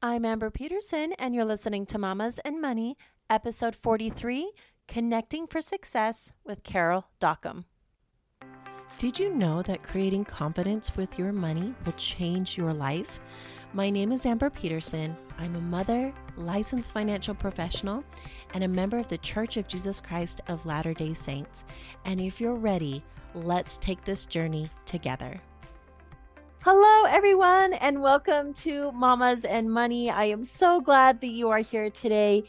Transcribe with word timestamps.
I'm 0.00 0.24
Amber 0.24 0.48
Peterson, 0.48 1.12
and 1.18 1.34
you're 1.34 1.44
listening 1.44 1.84
to 1.86 1.98
Mamas 1.98 2.38
and 2.44 2.60
Money, 2.60 2.96
episode 3.28 3.74
43 3.74 4.52
Connecting 4.86 5.48
for 5.48 5.60
Success 5.60 6.30
with 6.44 6.62
Carol 6.62 7.08
Dockum. 7.20 7.64
Did 8.96 9.18
you 9.18 9.34
know 9.34 9.60
that 9.62 9.82
creating 9.82 10.24
confidence 10.24 10.96
with 10.96 11.18
your 11.18 11.32
money 11.32 11.74
will 11.84 11.94
change 11.94 12.56
your 12.56 12.72
life? 12.72 13.18
My 13.72 13.90
name 13.90 14.12
is 14.12 14.24
Amber 14.24 14.50
Peterson. 14.50 15.16
I'm 15.36 15.56
a 15.56 15.60
mother, 15.60 16.14
licensed 16.36 16.92
financial 16.92 17.34
professional, 17.34 18.04
and 18.54 18.62
a 18.62 18.68
member 18.68 18.98
of 18.98 19.08
the 19.08 19.18
Church 19.18 19.56
of 19.56 19.66
Jesus 19.66 20.00
Christ 20.00 20.40
of 20.46 20.64
Latter 20.64 20.94
day 20.94 21.12
Saints. 21.12 21.64
And 22.04 22.20
if 22.20 22.40
you're 22.40 22.54
ready, 22.54 23.02
let's 23.34 23.78
take 23.78 24.04
this 24.04 24.26
journey 24.26 24.70
together. 24.86 25.40
Hello, 26.64 27.04
everyone, 27.04 27.72
and 27.72 28.02
welcome 28.02 28.52
to 28.52 28.90
Mamas 28.90 29.44
and 29.44 29.70
Money. 29.70 30.10
I 30.10 30.24
am 30.24 30.44
so 30.44 30.80
glad 30.80 31.20
that 31.20 31.28
you 31.28 31.50
are 31.50 31.60
here 31.60 31.88
today. 31.88 32.42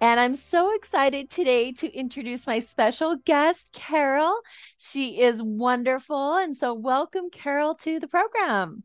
And 0.00 0.20
I'm 0.20 0.36
so 0.36 0.72
excited 0.72 1.30
today 1.30 1.72
to 1.72 1.92
introduce 1.92 2.46
my 2.46 2.60
special 2.60 3.16
guest, 3.24 3.70
Carol. 3.72 4.38
She 4.78 5.20
is 5.20 5.42
wonderful. 5.42 6.36
And 6.36 6.56
so, 6.56 6.74
welcome, 6.74 7.28
Carol, 7.28 7.74
to 7.76 7.98
the 7.98 8.06
program. 8.06 8.84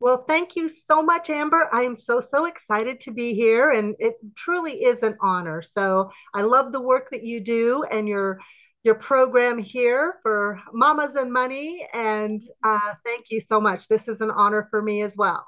Well, 0.00 0.24
thank 0.26 0.56
you 0.56 0.70
so 0.70 1.02
much, 1.02 1.28
Amber. 1.28 1.68
I 1.72 1.82
am 1.82 1.94
so, 1.94 2.18
so 2.18 2.46
excited 2.46 3.00
to 3.00 3.12
be 3.12 3.34
here, 3.34 3.72
and 3.72 3.94
it 3.98 4.14
truly 4.34 4.84
is 4.84 5.02
an 5.02 5.16
honor. 5.20 5.60
So, 5.60 6.10
I 6.34 6.40
love 6.40 6.72
the 6.72 6.80
work 6.80 7.10
that 7.10 7.24
you 7.24 7.40
do 7.40 7.84
and 7.90 8.08
your 8.08 8.40
your 8.84 8.94
program 8.94 9.58
here 9.58 10.16
for 10.22 10.60
Mamas 10.72 11.14
and 11.14 11.32
Money. 11.32 11.86
And 11.94 12.42
uh, 12.62 12.94
thank 13.04 13.30
you 13.30 13.40
so 13.40 13.60
much. 13.60 13.88
This 13.88 14.08
is 14.08 14.20
an 14.20 14.30
honor 14.30 14.68
for 14.70 14.82
me 14.82 15.02
as 15.02 15.16
well. 15.16 15.46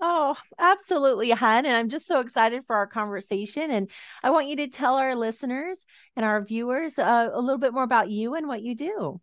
Oh, 0.00 0.36
absolutely, 0.58 1.30
hun. 1.30 1.66
And 1.66 1.76
I'm 1.76 1.88
just 1.88 2.06
so 2.06 2.20
excited 2.20 2.64
for 2.66 2.76
our 2.76 2.86
conversation. 2.86 3.70
And 3.70 3.90
I 4.24 4.30
want 4.30 4.46
you 4.46 4.56
to 4.56 4.68
tell 4.68 4.94
our 4.94 5.14
listeners 5.14 5.84
and 6.16 6.24
our 6.24 6.40
viewers 6.40 6.98
uh, 6.98 7.30
a 7.32 7.40
little 7.40 7.58
bit 7.58 7.74
more 7.74 7.82
about 7.82 8.10
you 8.10 8.34
and 8.34 8.46
what 8.46 8.62
you 8.62 8.74
do. 8.74 9.20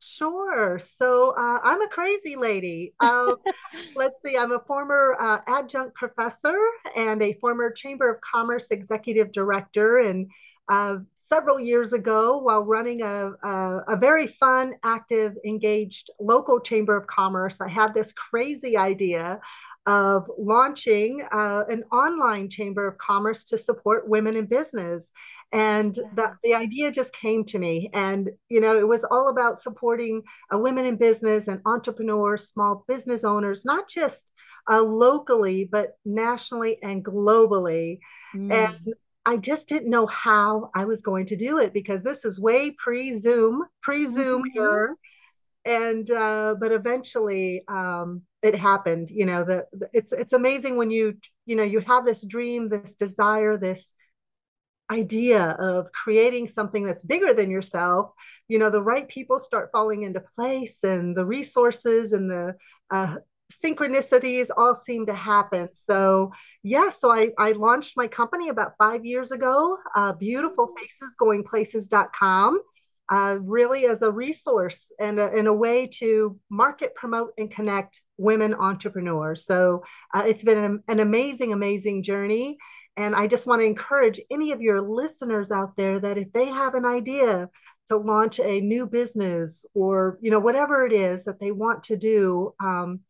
Sure. 0.00 0.78
So 0.78 1.34
uh, 1.36 1.58
I'm 1.64 1.82
a 1.82 1.88
crazy 1.88 2.36
lady. 2.36 2.94
Um, 3.00 3.36
let's 3.96 4.14
see, 4.24 4.36
I'm 4.36 4.52
a 4.52 4.60
former 4.60 5.16
uh, 5.18 5.38
adjunct 5.48 5.96
professor 5.96 6.56
and 6.94 7.20
a 7.20 7.32
former 7.40 7.72
Chamber 7.72 8.08
of 8.12 8.20
Commerce 8.20 8.70
executive 8.70 9.32
director. 9.32 9.98
And 9.98 10.30
uh, 10.68 10.98
several 11.16 11.58
years 11.58 11.92
ago, 11.92 12.38
while 12.38 12.64
running 12.64 13.02
a, 13.02 13.32
a, 13.42 13.84
a, 13.88 13.96
very 13.96 14.26
fun, 14.26 14.74
active, 14.84 15.34
engaged 15.44 16.10
local 16.20 16.60
chamber 16.60 16.96
of 16.96 17.06
commerce, 17.06 17.60
I 17.60 17.68
had 17.68 17.94
this 17.94 18.12
crazy 18.12 18.76
idea 18.76 19.40
of 19.86 20.30
launching 20.36 21.26
uh, 21.32 21.64
an 21.70 21.82
online 21.92 22.50
chamber 22.50 22.86
of 22.86 22.98
commerce 22.98 23.44
to 23.44 23.56
support 23.56 24.06
women 24.06 24.36
in 24.36 24.44
business. 24.44 25.10
And 25.52 25.94
the, 25.94 26.36
the 26.44 26.52
idea 26.52 26.90
just 26.90 27.14
came 27.14 27.42
to 27.44 27.58
me. 27.58 27.88
And, 27.94 28.28
you 28.50 28.60
know, 28.60 28.76
it 28.76 28.86
was 28.86 29.04
all 29.10 29.30
about 29.30 29.58
supporting 29.58 30.22
uh, 30.52 30.58
women 30.58 30.84
in 30.84 30.96
business 30.96 31.48
and 31.48 31.62
entrepreneurs, 31.64 32.48
small 32.48 32.84
business 32.86 33.24
owners, 33.24 33.64
not 33.64 33.88
just 33.88 34.30
uh, 34.70 34.82
locally, 34.82 35.64
but 35.64 35.96
nationally 36.04 36.76
and 36.82 37.02
globally. 37.02 38.00
Mm. 38.34 38.52
And 38.52 38.94
I 39.28 39.36
just 39.36 39.68
didn't 39.68 39.90
know 39.90 40.06
how 40.06 40.70
I 40.74 40.86
was 40.86 41.02
going 41.02 41.26
to 41.26 41.36
do 41.36 41.58
it 41.58 41.74
because 41.74 42.02
this 42.02 42.24
is 42.24 42.40
way 42.40 42.70
pre 42.70 43.12
Zoom, 43.20 43.62
pre 43.82 44.06
Zoom 44.06 44.42
mm-hmm. 44.42 44.58
era. 44.58 44.94
And 45.66 46.10
uh, 46.10 46.54
but 46.58 46.72
eventually 46.72 47.62
um, 47.68 48.22
it 48.42 48.54
happened. 48.54 49.10
You 49.10 49.26
know, 49.26 49.44
the, 49.44 49.66
the 49.74 49.90
it's 49.92 50.12
it's 50.12 50.32
amazing 50.32 50.78
when 50.78 50.90
you 50.90 51.18
you 51.44 51.56
know 51.56 51.62
you 51.62 51.80
have 51.80 52.06
this 52.06 52.26
dream, 52.26 52.70
this 52.70 52.96
desire, 52.96 53.58
this 53.58 53.92
idea 54.90 55.54
of 55.60 55.92
creating 55.92 56.46
something 56.46 56.82
that's 56.82 57.04
bigger 57.04 57.34
than 57.34 57.50
yourself 57.50 58.10
you 58.48 58.58
know 58.58 58.70
the 58.70 58.82
right 58.82 59.06
people 59.10 59.38
start 59.38 59.68
falling 59.70 60.02
into 60.02 60.18
place 60.34 60.82
and 60.82 61.14
the 61.14 61.26
resources 61.26 62.12
and 62.14 62.30
the 62.30 62.54
uh, 62.90 63.16
synchronicities 63.52 64.48
all 64.56 64.74
seem 64.74 65.04
to 65.06 65.14
happen. 65.14 65.68
So 65.74 66.32
yeah, 66.62 66.88
so 66.90 67.10
I, 67.10 67.30
I 67.38 67.52
launched 67.52 67.96
my 67.96 68.06
company 68.06 68.50
about 68.50 68.74
five 68.78 69.04
years 69.04 69.30
ago, 69.30 69.78
uh, 69.94 70.14
beautifulfacesgoingplaces.com, 70.14 72.60
uh, 73.10 73.38
really 73.42 73.86
as 73.86 74.02
a 74.02 74.12
resource 74.12 74.92
and 75.00 75.18
a, 75.18 75.32
and 75.32 75.48
a 75.48 75.52
way 75.52 75.86
to 75.86 76.38
market, 76.50 76.94
promote, 76.94 77.32
and 77.38 77.50
connect 77.50 78.02
women 78.18 78.52
entrepreneurs. 78.54 79.46
So 79.46 79.82
uh, 80.12 80.24
it's 80.26 80.44
been 80.44 80.58
an, 80.58 80.82
an 80.88 81.00
amazing, 81.00 81.54
amazing 81.54 82.02
journey. 82.02 82.58
And 82.98 83.14
I 83.14 83.28
just 83.28 83.46
want 83.46 83.60
to 83.60 83.66
encourage 83.66 84.20
any 84.30 84.50
of 84.50 84.60
your 84.60 84.82
listeners 84.82 85.52
out 85.52 85.76
there 85.76 86.00
that 86.00 86.18
if 86.18 86.32
they 86.32 86.46
have 86.46 86.74
an 86.74 86.84
idea 86.84 87.48
to 87.88 87.96
launch 87.96 88.40
a 88.40 88.60
new 88.60 88.88
business 88.88 89.64
or 89.72 90.18
you 90.20 90.32
know 90.32 90.40
whatever 90.40 90.84
it 90.84 90.92
is 90.92 91.24
that 91.24 91.38
they 91.38 91.52
want 91.52 91.84
to 91.84 91.96
do, 91.96 92.52
um, 92.60 93.00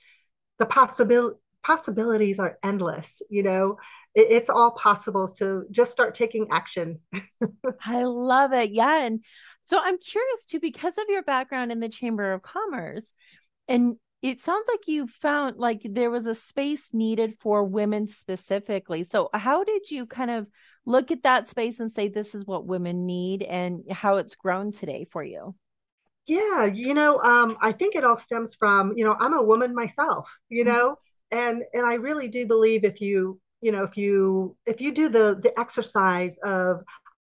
the 0.58 0.66
possibility 0.66 1.36
possibilities 1.64 2.38
are 2.38 2.56
endless 2.62 3.20
you 3.28 3.42
know? 3.42 3.76
It, 4.14 4.28
it's 4.30 4.48
all 4.48 4.70
possible 4.70 5.28
to 5.38 5.64
just 5.70 5.90
start 5.90 6.14
taking 6.14 6.46
action. 6.50 7.00
I 7.84 8.04
love 8.04 8.52
it 8.52 8.70
yeah 8.70 9.04
and 9.04 9.22
so 9.64 9.78
i'm 9.78 9.98
curious 9.98 10.44
too 10.46 10.60
because 10.60 10.96
of 10.96 11.04
your 11.08 11.22
background 11.22 11.72
in 11.72 11.80
the 11.80 11.88
chamber 11.88 12.32
of 12.32 12.42
commerce 12.42 13.04
and 13.68 13.96
it 14.22 14.40
sounds 14.40 14.66
like 14.68 14.88
you 14.88 15.06
found 15.06 15.58
like 15.58 15.82
there 15.84 16.10
was 16.10 16.26
a 16.26 16.34
space 16.34 16.88
needed 16.92 17.36
for 17.40 17.62
women 17.62 18.08
specifically. 18.08 19.04
So 19.04 19.30
how 19.32 19.62
did 19.62 19.90
you 19.90 20.06
kind 20.06 20.30
of 20.30 20.46
look 20.84 21.12
at 21.12 21.22
that 21.22 21.48
space 21.48 21.78
and 21.78 21.92
say 21.92 22.08
this 22.08 22.34
is 22.34 22.44
what 22.44 22.66
women 22.66 23.06
need 23.06 23.42
and 23.42 23.82
how 23.90 24.16
it's 24.16 24.34
grown 24.34 24.72
today 24.72 25.06
for 25.10 25.22
you 25.22 25.54
yeah, 26.28 26.66
you 26.66 26.92
know, 26.92 27.18
um, 27.20 27.56
I 27.62 27.72
think 27.72 27.96
it 27.96 28.04
all 28.04 28.18
stems 28.18 28.54
from, 28.54 28.92
you 28.96 29.04
know, 29.04 29.16
I'm 29.18 29.32
a 29.32 29.42
woman 29.42 29.74
myself, 29.74 30.30
you 30.50 30.62
mm-hmm. 30.62 30.74
know, 30.74 30.96
and 31.30 31.64
and 31.72 31.86
I 31.86 31.94
really 31.94 32.28
do 32.28 32.46
believe 32.46 32.84
if 32.84 33.00
you, 33.00 33.40
you 33.62 33.72
know, 33.72 33.82
if 33.82 33.96
you 33.96 34.54
if 34.66 34.80
you 34.80 34.92
do 34.92 35.08
the 35.08 35.38
the 35.42 35.58
exercise 35.58 36.38
of 36.44 36.82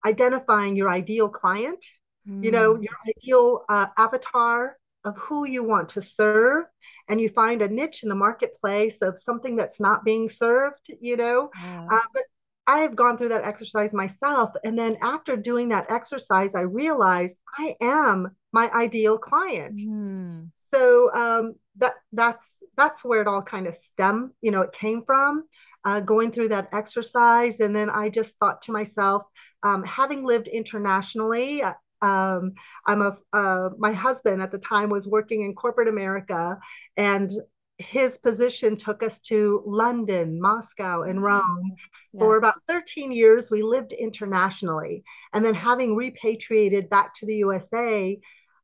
identifying 0.06 0.76
your 0.76 0.90
ideal 0.90 1.30
client, 1.30 1.84
mm. 2.28 2.44
you 2.44 2.50
know, 2.50 2.76
mm. 2.76 2.84
your 2.84 2.98
ideal 3.08 3.66
uh, 3.70 3.86
avatar 3.98 4.78
of 5.06 5.16
who 5.18 5.48
you 5.48 5.64
want 5.64 5.90
to 5.90 6.02
serve, 6.02 6.66
and 7.08 7.22
you 7.22 7.30
find 7.30 7.62
a 7.62 7.68
niche 7.68 8.02
in 8.02 8.10
the 8.10 8.16
marketplace 8.16 9.04
of 9.04 9.20
something 9.20 9.56
that's 9.56 9.80
not 9.80 10.04
being 10.04 10.28
served, 10.28 10.92
you 11.00 11.16
know, 11.18 11.52
yeah. 11.64 11.88
uh, 11.92 12.02
but 12.14 12.24
I 12.68 12.80
have 12.80 12.96
gone 12.96 13.18
through 13.18 13.30
that 13.30 13.46
exercise 13.46 13.94
myself. 13.94 14.52
And 14.64 14.78
then 14.78 14.98
after 15.02 15.38
doing 15.38 15.70
that 15.70 15.90
exercise, 15.90 16.54
I 16.54 16.62
realized 16.62 17.40
I 17.58 17.76
am 17.82 18.36
my 18.52 18.70
ideal 18.74 19.18
client. 19.18 19.80
Mm. 19.80 20.50
So 20.74 21.12
um, 21.14 21.56
that 21.78 21.94
that's 22.12 22.62
that's 22.76 23.04
where 23.06 23.22
it 23.22 23.28
all 23.28 23.42
kind 23.42 23.68
of 23.68 23.76
stemmed. 23.76 24.32
You 24.42 24.52
know, 24.52 24.62
it 24.62 24.74
came 24.74 25.04
from 25.06 25.46
uh, 25.86 26.02
going 26.02 26.32
through 26.32 26.50
that 26.50 26.70
exercise, 26.74 27.62
and 27.62 27.76
then 27.76 27.90
I 27.90 28.10
just 28.10 28.38
thought 28.38 28.62
to 28.64 28.74
myself, 28.74 29.24
um, 29.64 29.84
having 29.84 30.24
lived 30.24 30.48
internationally. 30.50 31.62
Uh, 31.62 31.74
um, 32.02 32.54
I'm 32.86 33.02
a 33.02 33.18
uh, 33.34 33.70
my 33.78 33.94
husband 33.94 34.42
at 34.42 34.52
the 34.52 34.60
time 34.60 34.90
was 34.90 35.08
working 35.08 35.42
in 35.42 35.56
corporate 35.56 35.88
America, 35.88 36.60
and 36.98 37.32
his 37.78 38.18
position 38.18 38.76
took 38.76 39.04
us 39.04 39.20
to 39.22 39.62
London, 39.66 40.42
Moscow, 40.42 41.04
and 41.04 41.22
Rome. 41.22 41.76
Yeah. 42.14 42.20
For 42.20 42.38
about 42.38 42.56
13 42.68 43.12
years, 43.12 43.52
we 43.52 43.62
lived 43.62 43.94
internationally. 43.94 45.04
And 45.34 45.46
then, 45.46 45.54
having 45.54 45.96
repatriated 45.96 46.90
back 46.90 47.14
to 47.16 47.26
the 47.26 47.36
USA 47.36 48.20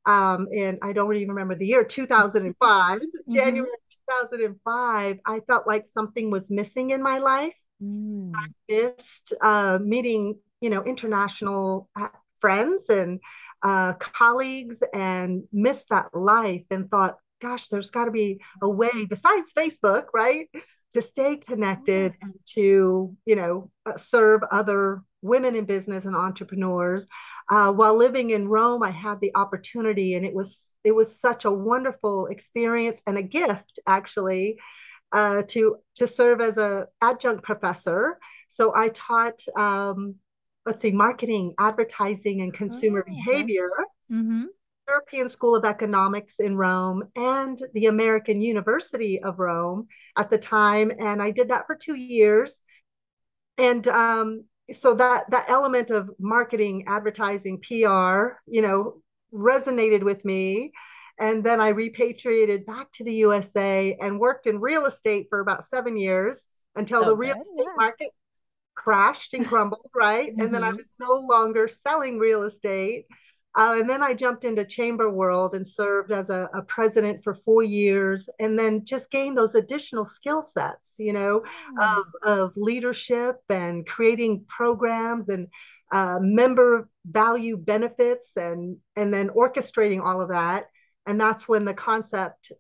um, 0.06 0.47
in, 0.51 0.79
I 0.81 0.94
don't 0.94 1.16
even 1.16 1.29
remember 1.29 1.56
the 1.56 1.68
year, 1.68 1.84
2005, 1.84 3.00
mm-hmm. 3.00 3.34
January 3.34 3.69
2005, 4.09 5.19
I 5.25 5.40
felt 5.47 5.68
like 5.68 5.85
something 5.85 6.30
was 6.30 6.51
missing 6.51 6.90
in 6.91 7.01
my 7.01 7.19
life. 7.19 7.56
Mm. 7.81 8.31
I 8.36 8.48
missed 8.69 9.33
uh, 9.42 9.80
meeting, 9.81 10.39
you 10.62 10.69
know, 10.69 10.83
international 10.83 11.89
uh, 11.95 12.09
friends 12.39 12.89
and 12.89 13.19
uh, 13.62 13.94
colleagues 13.94 14.83
and 14.94 15.44
missed 15.54 15.89
that 15.89 16.13
life 16.13 16.66
and 16.71 16.89
thought, 16.92 17.18
gosh, 17.44 17.68
there's 17.68 17.92
got 17.92 18.06
to 18.06 18.12
be 18.12 18.42
a 18.62 18.69
way 18.69 19.06
besides 19.10 19.54
Facebook, 19.54 20.06
right, 20.13 20.50
to 20.92 21.01
stay 21.01 21.36
connected 21.36 22.16
and 22.22 22.34
to, 22.56 23.16
you 23.25 23.36
know, 23.36 23.69
uh, 23.86 23.98
serve 23.98 24.42
other 24.51 25.04
women 25.22 25.56
in 25.56 25.66
business 25.66 26.06
and 26.06 26.16
entrepreneurs. 26.16 27.06
Uh, 27.51 27.72
while 27.72 27.98
living 27.98 28.30
in 28.30 28.48
Rome, 28.48 28.81
I 28.81 28.92
had 28.92 29.19
the 29.19 29.36
opportunity, 29.36 30.16
and 30.16 30.25
it 30.25 30.34
was 30.34 30.75
it 30.84 30.94
was 30.94 31.19
such 31.19 31.45
a 31.45 31.51
wonderful 31.51 32.28
experience 32.28 33.01
and 33.06 33.18
a 33.18 33.24
gift, 33.24 33.80
actually. 33.86 34.60
Uh, 35.12 35.44
to 35.48 35.75
to 35.94 36.07
serve 36.07 36.42
as 36.42 36.57
a 36.57 36.88
adjunct 37.01 37.44
professor, 37.44 38.18
so 38.50 38.74
I 38.75 38.90
taught 38.90 39.40
um, 39.56 40.16
let's 40.66 40.81
see, 40.81 40.92
marketing, 40.92 41.54
advertising, 41.60 42.42
and 42.42 42.54
consumer 42.54 43.06
oh, 43.07 43.13
behavior. 43.13 43.69
Mm-hmm. 44.12 44.45
European 44.88 45.30
School 45.30 45.56
of 45.56 45.65
Economics 45.65 46.39
in 46.39 46.57
Rome 46.57 47.03
and 47.15 47.62
the 47.74 47.88
American 47.88 48.41
University 48.41 49.21
of 49.21 49.39
Rome 49.39 49.88
at 50.18 50.30
the 50.30 50.38
time. 50.38 50.91
And 51.00 51.21
I 51.21 51.31
did 51.31 51.50
that 51.50 51.68
for 51.68 51.75
two 51.75 51.95
years. 51.95 52.62
and 53.57 53.88
um, 53.88 54.45
so 54.71 54.94
that 54.94 55.30
that 55.30 55.50
element 55.50 55.89
of 55.89 56.09
marketing, 56.19 56.85
advertising, 56.88 57.59
PR, 57.59 58.38
you 58.47 58.62
know, 58.62 59.01
resonated 59.33 60.03
with 60.03 60.24
me. 60.24 60.71
And 61.19 61.44
then 61.44 61.62
I 61.62 61.69
repatriated 61.69 62.65
back 62.65 62.91
to 62.94 63.03
the 63.03 63.13
USA 63.13 63.95
and 64.01 64.19
worked 64.19 64.47
in 64.47 64.59
real 64.59 64.85
estate 64.85 65.27
for 65.30 65.41
about 65.41 65.63
seven 65.63 65.97
years 65.97 66.47
until 66.75 67.01
okay, 67.01 67.09
the 67.09 67.15
real 67.15 67.35
estate 67.39 67.68
market 67.77 68.09
crashed 68.75 69.33
and 69.33 69.47
crumbled, 69.47 69.88
right? 69.95 70.31
Mm-hmm. 70.31 70.41
And 70.41 70.53
then 70.53 70.63
I 70.63 70.69
mm-hmm. 70.69 70.77
was 70.77 70.94
no 71.00 71.13
longer 71.15 71.68
selling 71.68 72.18
real 72.18 72.44
estate. 72.44 73.06
Uh, 73.55 73.75
and 73.79 73.89
then 73.89 74.01
I 74.01 74.13
jumped 74.13 74.45
into 74.45 74.65
chamber 74.65 75.11
world 75.11 75.53
and 75.53 75.67
served 75.67 76.11
as 76.11 76.29
a, 76.31 76.50
a, 76.53 76.63
president 76.63 77.23
for 77.23 77.35
four 77.35 77.61
years, 77.61 78.27
and 78.39 78.57
then 78.57 78.83
just 78.83 79.11
gained 79.11 79.38
those 79.38 79.53
additional 79.53 80.05
skill 80.05 80.41
sets, 80.41 80.95
you 80.97 81.13
know, 81.13 81.41
mm. 81.41 81.97
of, 81.97 82.05
of 82.23 82.57
leadership 82.57 83.41
and 83.50 83.85
creating 83.85 84.45
programs 84.47 85.29
and 85.29 85.47
uh, 85.91 86.17
member 86.19 86.89
value 87.05 87.55
benefits, 87.55 88.35
and 88.35 88.77
and 88.95 89.13
then 89.13 89.29
orchestrating 89.29 90.01
all 90.01 90.21
of 90.21 90.29
that. 90.29 90.65
And 91.06 91.21
that's 91.21 91.47
when 91.47 91.65
the 91.65 91.75
concept 91.75 92.51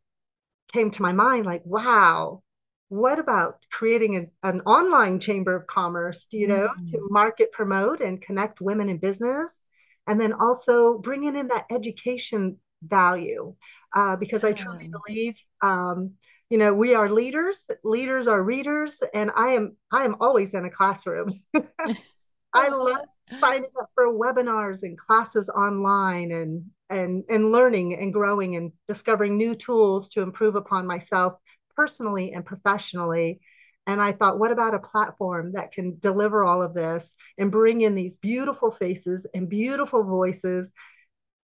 came 0.71 0.91
to 0.91 1.01
my 1.01 1.13
mind, 1.13 1.45
like, 1.45 1.63
wow, 1.65 2.43
what 2.89 3.17
about 3.17 3.65
creating 3.71 4.29
a, 4.43 4.47
an 4.47 4.61
online 4.61 5.19
chamber 5.19 5.55
of 5.55 5.65
commerce, 5.65 6.27
you 6.29 6.47
know, 6.47 6.69
mm. 6.69 6.91
to 6.91 7.07
market, 7.09 7.51
promote, 7.51 8.01
and 8.01 8.21
connect 8.21 8.61
women 8.61 8.89
in 8.89 8.99
business? 8.99 9.62
And 10.07 10.19
then 10.19 10.33
also 10.33 10.97
bringing 10.97 11.37
in 11.37 11.47
that 11.47 11.65
education 11.71 12.57
value 12.83 13.55
uh, 13.95 14.15
because. 14.15 14.43
I 14.43 14.53
truly 14.53 14.89
believe 14.89 15.35
um, 15.61 16.11
you 16.49 16.59
know 16.59 16.71
we 16.71 16.93
are 16.93 17.09
leaders 17.09 17.67
leaders 17.83 18.27
are 18.27 18.43
readers 18.43 19.01
and 19.15 19.31
I 19.35 19.49
am 19.49 19.75
I 19.91 20.03
am 20.03 20.15
always 20.19 20.53
in 20.53 20.65
a 20.65 20.69
classroom 20.69 21.29
I 22.53 22.67
love 22.67 23.05
signing 23.39 23.69
up 23.81 23.89
for 23.95 24.13
webinars 24.13 24.83
and 24.83 24.95
classes 24.95 25.49
online 25.49 26.31
and 26.31 26.63
and 26.89 27.23
and 27.29 27.51
learning 27.51 27.97
and 27.99 28.13
growing 28.13 28.55
and 28.55 28.71
discovering 28.87 29.35
new 29.35 29.55
tools 29.55 30.09
to 30.09 30.21
improve 30.21 30.55
upon 30.55 30.85
myself 30.85 31.33
personally 31.75 32.33
and 32.33 32.45
professionally 32.45 33.41
and 33.85 34.01
I 34.01 34.13
thought, 34.13 34.39
what 34.39 34.51
about 34.51 34.73
a 34.73 34.79
platform 34.79 35.53
that 35.53 35.71
can 35.71 35.97
deliver 35.99 36.45
all 36.45 36.61
of 36.61 36.73
this 36.73 37.15
and 37.37 37.51
bring 37.51 37.81
in 37.81 37.95
these 37.95 38.17
beautiful 38.17 38.71
faces 38.71 39.27
and 39.33 39.49
beautiful 39.49 40.03
voices, 40.03 40.71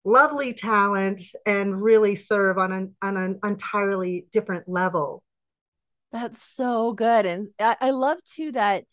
lovely 0.05 0.53
talent, 0.53 1.21
and 1.45 1.81
really 1.81 2.15
serve 2.15 2.57
on 2.57 2.71
an, 2.71 2.95
on 3.01 3.17
an 3.17 3.39
entirely 3.43 4.27
different 4.31 4.69
level? 4.69 5.21
That's 6.11 6.41
so 6.41 6.93
good. 6.93 7.25
And 7.25 7.49
I, 7.59 7.75
I 7.81 7.91
love 7.91 8.23
too 8.23 8.53
that, 8.53 8.85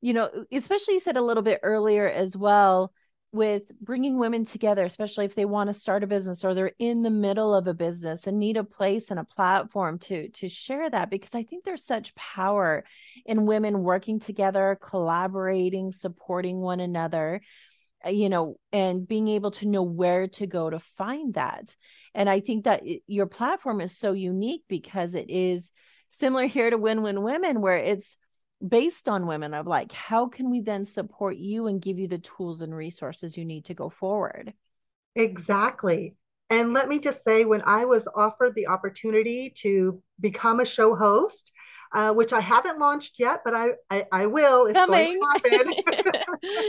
you 0.00 0.12
know, 0.12 0.28
especially 0.52 0.94
you 0.94 1.00
said 1.00 1.16
a 1.16 1.22
little 1.22 1.42
bit 1.42 1.60
earlier 1.62 2.08
as 2.08 2.36
well 2.36 2.92
with 3.32 3.62
bringing 3.80 4.18
women 4.18 4.44
together, 4.44 4.84
especially 4.84 5.24
if 5.24 5.34
they 5.34 5.44
want 5.44 5.68
to 5.68 5.74
start 5.74 6.02
a 6.02 6.06
business 6.06 6.44
or 6.44 6.52
they're 6.52 6.72
in 6.78 7.02
the 7.02 7.10
middle 7.10 7.54
of 7.54 7.68
a 7.68 7.74
business 7.74 8.26
and 8.26 8.38
need 8.38 8.56
a 8.56 8.64
place 8.64 9.10
and 9.10 9.20
a 9.20 9.24
platform 9.24 9.98
to 10.00 10.28
to 10.30 10.48
share 10.48 10.90
that 10.90 11.10
because 11.10 11.34
I 11.34 11.44
think 11.44 11.64
there's 11.64 11.84
such 11.84 12.14
power 12.16 12.84
in 13.24 13.46
women 13.46 13.82
working 13.82 14.18
together, 14.18 14.78
collaborating, 14.80 15.92
supporting 15.92 16.58
one 16.60 16.80
another, 16.80 17.40
uh, 18.04 18.10
you 18.10 18.28
know, 18.28 18.56
and 18.72 19.06
being 19.06 19.28
able 19.28 19.52
to 19.52 19.68
know 19.68 19.82
where 19.82 20.26
to 20.26 20.46
go 20.48 20.68
to 20.68 20.80
find 20.96 21.34
that. 21.34 21.76
And 22.14 22.28
I 22.28 22.40
think 22.40 22.64
that 22.64 22.82
your 23.06 23.26
platform 23.26 23.80
is 23.80 23.96
so 23.96 24.12
unique 24.12 24.62
because 24.68 25.14
it 25.14 25.30
is 25.30 25.70
similar 26.08 26.46
here 26.46 26.68
to 26.68 26.78
Win 26.78 27.02
Win 27.02 27.22
Women 27.22 27.60
where 27.60 27.76
it's 27.76 28.16
based 28.66 29.08
on 29.08 29.26
women 29.26 29.54
of 29.54 29.66
like 29.66 29.92
how 29.92 30.28
can 30.28 30.50
we 30.50 30.60
then 30.60 30.84
support 30.84 31.36
you 31.36 31.66
and 31.66 31.80
give 31.80 31.98
you 31.98 32.08
the 32.08 32.18
tools 32.18 32.60
and 32.60 32.74
resources 32.74 33.36
you 33.36 33.44
need 33.44 33.64
to 33.66 33.74
go 33.74 33.88
forward? 33.88 34.52
Exactly. 35.16 36.14
And 36.50 36.72
let 36.72 36.88
me 36.88 36.98
just 36.98 37.22
say 37.22 37.44
when 37.44 37.62
i 37.64 37.84
was 37.84 38.08
offered 38.14 38.54
the 38.54 38.66
opportunity 38.66 39.50
to 39.62 40.02
become 40.18 40.60
a 40.60 40.66
show 40.66 40.94
host 40.94 41.52
uh, 41.94 42.12
which 42.12 42.32
i 42.32 42.40
haven't 42.40 42.78
launched 42.78 43.18
yet 43.18 43.40
but 43.44 43.54
i 43.54 43.68
i, 43.88 44.04
I 44.10 44.26
will 44.26 44.66
it's 44.66 44.74
Coming. 44.74 45.18
going 45.20 45.40
to 45.44 45.50
happen. 45.50 46.24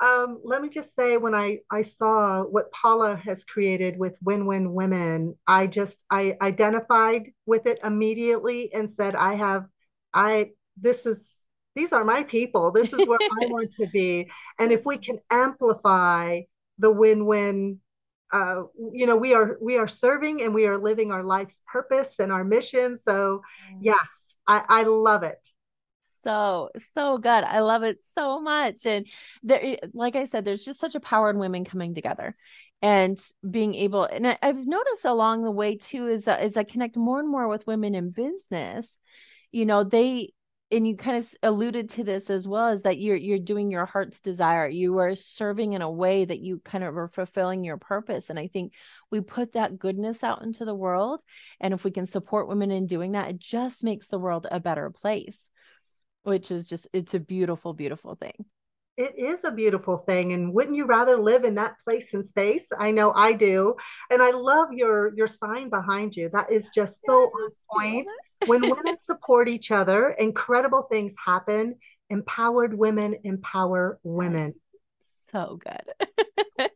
Um, 0.00 0.40
let 0.44 0.62
me 0.62 0.68
just 0.68 0.94
say 0.94 1.16
when 1.18 1.34
i 1.34 1.58
i 1.70 1.82
saw 1.82 2.44
what 2.44 2.72
paula 2.72 3.16
has 3.16 3.44
created 3.44 3.98
with 3.98 4.16
win 4.22 4.46
win 4.46 4.72
women 4.72 5.36
i 5.46 5.66
just 5.66 6.04
i 6.10 6.36
identified 6.40 7.30
with 7.44 7.66
it 7.66 7.80
immediately 7.84 8.72
and 8.72 8.90
said 8.90 9.14
i 9.14 9.34
have 9.34 9.66
i 10.14 10.50
this 10.76 11.06
is 11.06 11.44
these 11.76 11.92
are 11.92 12.04
my 12.04 12.24
people. 12.24 12.72
This 12.72 12.92
is 12.92 13.06
where 13.06 13.18
i 13.20 13.46
want 13.46 13.70
to 13.72 13.86
be. 13.86 14.28
And 14.58 14.72
if 14.72 14.84
we 14.84 14.96
can 14.96 15.18
amplify 15.30 16.40
the 16.78 16.90
win-win 16.90 17.78
uh, 18.32 18.62
you 18.92 19.06
know 19.06 19.16
we 19.16 19.34
are 19.34 19.58
we 19.60 19.76
are 19.76 19.88
serving 19.88 20.42
and 20.42 20.54
we 20.54 20.66
are 20.66 20.78
living 20.78 21.10
our 21.10 21.24
life's 21.24 21.62
purpose 21.66 22.18
and 22.18 22.30
our 22.32 22.44
mission. 22.44 22.96
So 22.96 23.42
yes. 23.80 24.34
i 24.46 24.62
i 24.68 24.82
love 24.84 25.22
it. 25.22 25.38
So 26.24 26.70
so 26.94 27.18
good. 27.18 27.44
I 27.44 27.60
love 27.60 27.82
it 27.82 27.98
so 28.14 28.40
much. 28.40 28.86
And 28.86 29.06
there 29.42 29.78
like 29.92 30.16
i 30.16 30.26
said 30.26 30.44
there's 30.44 30.64
just 30.64 30.80
such 30.80 30.94
a 30.94 31.00
power 31.00 31.30
in 31.30 31.38
women 31.38 31.64
coming 31.64 31.94
together 31.94 32.34
and 32.82 33.20
being 33.48 33.74
able 33.74 34.04
and 34.04 34.26
I, 34.26 34.36
have 34.42 34.66
noticed 34.66 35.04
along 35.04 35.42
the 35.42 35.50
way 35.50 35.76
too 35.76 36.06
is 36.06 36.24
that 36.24 36.40
as 36.40 36.56
i 36.56 36.64
connect 36.64 36.96
more 36.96 37.20
and 37.20 37.28
more 37.28 37.48
with 37.48 37.66
women 37.66 37.94
in 37.94 38.10
business. 38.10 38.96
You 39.52 39.66
know 39.66 39.82
they 39.82 40.32
and 40.72 40.86
you 40.86 40.96
kind 40.96 41.18
of 41.18 41.34
alluded 41.42 41.90
to 41.90 42.04
this 42.04 42.30
as 42.30 42.46
well 42.46 42.68
is 42.68 42.82
that 42.82 42.98
you're 42.98 43.16
you're 43.16 43.38
doing 43.38 43.70
your 43.70 43.86
heart's 43.86 44.20
desire. 44.20 44.68
You 44.68 44.98
are 44.98 45.16
serving 45.16 45.72
in 45.72 45.82
a 45.82 45.90
way 45.90 46.24
that 46.24 46.38
you 46.38 46.60
kind 46.60 46.84
of 46.84 46.96
are 46.96 47.08
fulfilling 47.08 47.64
your 47.64 47.76
purpose 47.76 48.30
and 48.30 48.38
i 48.38 48.46
think 48.46 48.72
we 49.10 49.20
put 49.20 49.52
that 49.52 49.78
goodness 49.78 50.22
out 50.22 50.42
into 50.42 50.64
the 50.64 50.74
world 50.74 51.20
and 51.60 51.74
if 51.74 51.84
we 51.84 51.90
can 51.90 52.06
support 52.06 52.48
women 52.48 52.70
in 52.70 52.86
doing 52.86 53.12
that 53.12 53.30
it 53.30 53.38
just 53.38 53.82
makes 53.84 54.08
the 54.08 54.18
world 54.18 54.46
a 54.50 54.60
better 54.60 54.90
place 54.90 55.38
which 56.22 56.50
is 56.50 56.66
just 56.66 56.86
it's 56.92 57.14
a 57.14 57.20
beautiful 57.20 57.72
beautiful 57.72 58.14
thing 58.14 58.44
it 59.00 59.18
is 59.18 59.44
a 59.44 59.50
beautiful 59.50 59.98
thing 59.98 60.34
and 60.34 60.52
wouldn't 60.52 60.76
you 60.76 60.84
rather 60.84 61.16
live 61.16 61.44
in 61.44 61.54
that 61.54 61.74
place 61.84 62.12
and 62.12 62.24
space? 62.24 62.68
I 62.78 62.90
know 62.90 63.12
i 63.16 63.32
do 63.32 63.74
and 64.10 64.22
i 64.22 64.30
love 64.30 64.72
your 64.72 65.14
your 65.16 65.28
sign 65.28 65.70
behind 65.70 66.14
you. 66.14 66.28
That 66.28 66.52
is 66.52 66.68
just 66.74 67.02
so 67.02 67.24
on 67.24 67.50
point. 67.72 68.10
when 68.46 68.62
women 68.68 68.98
support 68.98 69.48
each 69.48 69.70
other 69.70 70.10
incredible 70.10 70.86
things 70.90 71.14
happen. 71.24 71.76
Empowered 72.10 72.76
women 72.76 73.16
empower 73.24 73.98
women. 74.02 74.54
So 75.32 75.58
good. 75.62 76.68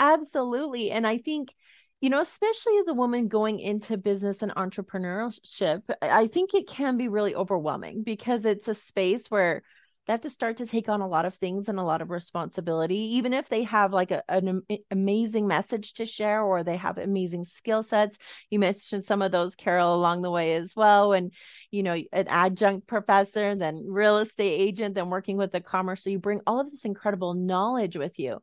Absolutely 0.00 0.90
and 0.90 1.06
i 1.06 1.16
think 1.18 1.54
you 2.00 2.10
know 2.10 2.20
especially 2.20 2.76
as 2.78 2.88
a 2.88 2.94
woman 2.94 3.28
going 3.28 3.60
into 3.60 3.96
business 3.96 4.42
and 4.42 4.54
entrepreneurship 4.54 5.82
i 6.02 6.26
think 6.26 6.52
it 6.52 6.68
can 6.68 6.98
be 6.98 7.08
really 7.08 7.34
overwhelming 7.34 8.02
because 8.02 8.44
it's 8.44 8.68
a 8.68 8.74
space 8.74 9.30
where 9.30 9.62
they 10.06 10.12
have 10.12 10.20
to 10.20 10.30
start 10.30 10.58
to 10.58 10.66
take 10.66 10.88
on 10.88 11.00
a 11.00 11.08
lot 11.08 11.24
of 11.26 11.34
things 11.34 11.68
and 11.68 11.78
a 11.78 11.82
lot 11.82 12.00
of 12.00 12.10
responsibility 12.10 13.16
even 13.16 13.34
if 13.34 13.48
they 13.48 13.64
have 13.64 13.92
like 13.92 14.10
a, 14.10 14.22
an 14.28 14.62
amazing 14.90 15.46
message 15.46 15.94
to 15.94 16.06
share 16.06 16.42
or 16.42 16.62
they 16.62 16.76
have 16.76 16.98
amazing 16.98 17.44
skill 17.44 17.82
sets. 17.82 18.16
You 18.50 18.58
mentioned 18.58 19.04
some 19.04 19.22
of 19.22 19.32
those 19.32 19.54
carol 19.54 19.94
along 19.94 20.22
the 20.22 20.30
way 20.30 20.54
as 20.54 20.74
well 20.76 21.12
and 21.12 21.32
you 21.70 21.82
know 21.82 21.94
an 22.12 22.28
adjunct 22.28 22.86
professor 22.86 23.54
then 23.54 23.84
real 23.86 24.18
estate 24.18 24.60
agent 24.60 24.94
then 24.94 25.10
working 25.10 25.36
with 25.36 25.52
the 25.52 25.60
commerce. 25.60 26.04
So 26.04 26.10
you 26.10 26.18
bring 26.18 26.40
all 26.46 26.60
of 26.60 26.70
this 26.70 26.84
incredible 26.84 27.34
knowledge 27.34 27.96
with 27.96 28.18
you. 28.18 28.40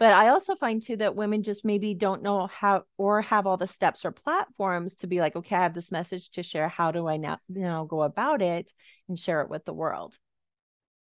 But 0.00 0.12
i 0.12 0.28
also 0.28 0.56
find 0.56 0.82
too 0.82 0.96
that 0.96 1.14
women 1.14 1.44
just 1.44 1.64
maybe 1.64 1.94
don't 1.94 2.22
know 2.22 2.48
how 2.48 2.82
or 2.98 3.22
have 3.22 3.46
all 3.46 3.56
the 3.56 3.68
steps 3.68 4.04
or 4.04 4.10
platforms 4.10 4.96
to 4.96 5.06
be 5.06 5.20
like 5.20 5.36
okay 5.36 5.54
i 5.54 5.62
have 5.62 5.74
this 5.74 5.92
message 5.92 6.30
to 6.30 6.42
share. 6.42 6.68
How 6.68 6.90
do 6.90 7.06
i 7.06 7.16
now 7.16 7.36
you 7.48 7.62
know 7.62 7.84
go 7.84 8.02
about 8.02 8.42
it 8.42 8.72
and 9.08 9.18
share 9.18 9.40
it 9.42 9.48
with 9.48 9.64
the 9.64 9.72
world 9.72 10.18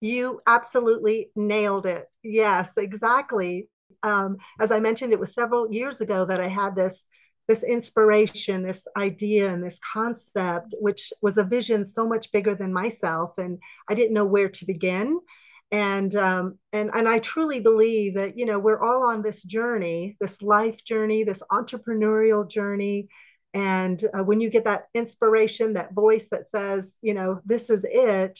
you 0.01 0.41
absolutely 0.47 1.29
nailed 1.35 1.85
it. 1.85 2.05
Yes, 2.23 2.77
exactly. 2.77 3.69
Um, 4.03 4.37
as 4.59 4.71
I 4.71 4.79
mentioned, 4.79 5.13
it 5.13 5.19
was 5.19 5.33
several 5.33 5.71
years 5.71 6.01
ago 6.01 6.25
that 6.25 6.41
I 6.41 6.47
had 6.47 6.75
this 6.75 7.03
this 7.47 7.63
inspiration, 7.63 8.63
this 8.63 8.87
idea, 8.95 9.51
and 9.51 9.63
this 9.63 9.79
concept, 9.79 10.73
which 10.79 11.11
was 11.21 11.37
a 11.37 11.43
vision 11.43 11.85
so 11.85 12.07
much 12.07 12.31
bigger 12.31 12.55
than 12.55 12.71
myself, 12.71 13.37
and 13.37 13.59
I 13.89 13.95
didn't 13.95 14.13
know 14.13 14.25
where 14.25 14.49
to 14.49 14.65
begin. 14.65 15.19
And 15.71 16.15
um, 16.15 16.57
and 16.73 16.89
and 16.93 17.07
I 17.07 17.19
truly 17.19 17.59
believe 17.59 18.15
that 18.15 18.37
you 18.37 18.45
know 18.45 18.59
we're 18.59 18.81
all 18.81 19.03
on 19.07 19.21
this 19.21 19.43
journey, 19.43 20.17
this 20.19 20.41
life 20.41 20.83
journey, 20.83 21.23
this 21.23 21.43
entrepreneurial 21.51 22.49
journey. 22.49 23.07
And 23.53 24.01
uh, 24.13 24.23
when 24.23 24.39
you 24.39 24.49
get 24.49 24.63
that 24.65 24.85
inspiration, 24.93 25.73
that 25.73 25.93
voice 25.93 26.29
that 26.29 26.47
says, 26.49 26.97
you 27.01 27.13
know, 27.13 27.41
this 27.45 27.69
is 27.69 27.85
it, 27.89 28.39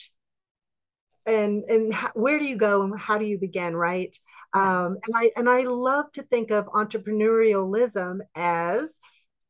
and 1.26 1.64
and 1.68 1.94
where 2.14 2.38
do 2.38 2.46
you 2.46 2.56
go 2.56 2.82
and 2.82 2.98
how 2.98 3.18
do 3.18 3.26
you 3.26 3.38
begin 3.38 3.76
right 3.76 4.16
um, 4.54 4.98
and 5.04 5.14
i 5.16 5.30
and 5.36 5.48
i 5.48 5.62
love 5.62 6.10
to 6.12 6.22
think 6.22 6.50
of 6.50 6.66
entrepreneurialism 6.66 8.18
as 8.34 8.98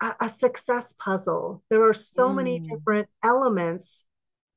a, 0.00 0.14
a 0.20 0.28
success 0.28 0.94
puzzle 0.98 1.62
there 1.70 1.82
are 1.82 1.94
so 1.94 2.28
mm. 2.28 2.36
many 2.36 2.58
different 2.58 3.08
elements 3.22 4.04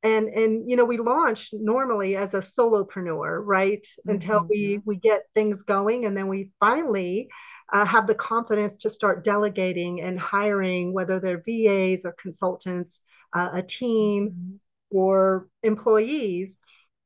and 0.05 0.29
and 0.29 0.69
you 0.69 0.75
know 0.75 0.86
we 0.86 0.98
launch 0.98 1.50
normally 1.53 2.15
as 2.15 2.34
a 2.34 2.39
solopreneur 2.39 3.41
right 3.43 3.81
mm-hmm. 3.81 4.12
until 4.12 4.45
we 4.48 4.79
we 4.86 4.95
get 4.98 5.24
things 5.34 5.63
going 5.63 6.05
and 6.05 6.15
then 6.15 6.27
we 6.27 6.51
finally 6.60 7.27
uh, 7.74 7.84
have 7.84 8.05
the 8.05 8.15
confidence 8.15 8.77
to 8.77 8.89
start 8.89 9.24
delegating 9.24 10.01
and 10.01 10.19
hiring 10.19 10.93
whether 10.93 11.19
they're 11.19 11.43
vas 11.45 12.05
or 12.05 12.13
consultants 12.13 13.01
uh, 13.34 13.50
a 13.53 13.63
team 13.63 14.29
mm-hmm. 14.29 14.55
or 14.91 15.48
employees 15.63 16.55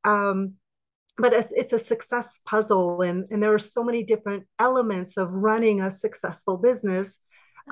um, 0.04 0.54
but 1.18 1.32
it's, 1.32 1.52
it's 1.52 1.72
a 1.72 1.78
success 1.78 2.40
puzzle 2.46 3.02
and, 3.02 3.26
and 3.30 3.42
there 3.42 3.52
are 3.52 3.58
so 3.58 3.82
many 3.82 4.02
different 4.02 4.44
elements 4.58 5.16
of 5.16 5.30
running 5.30 5.82
a 5.82 5.90
successful 5.90 6.56
business 6.56 7.18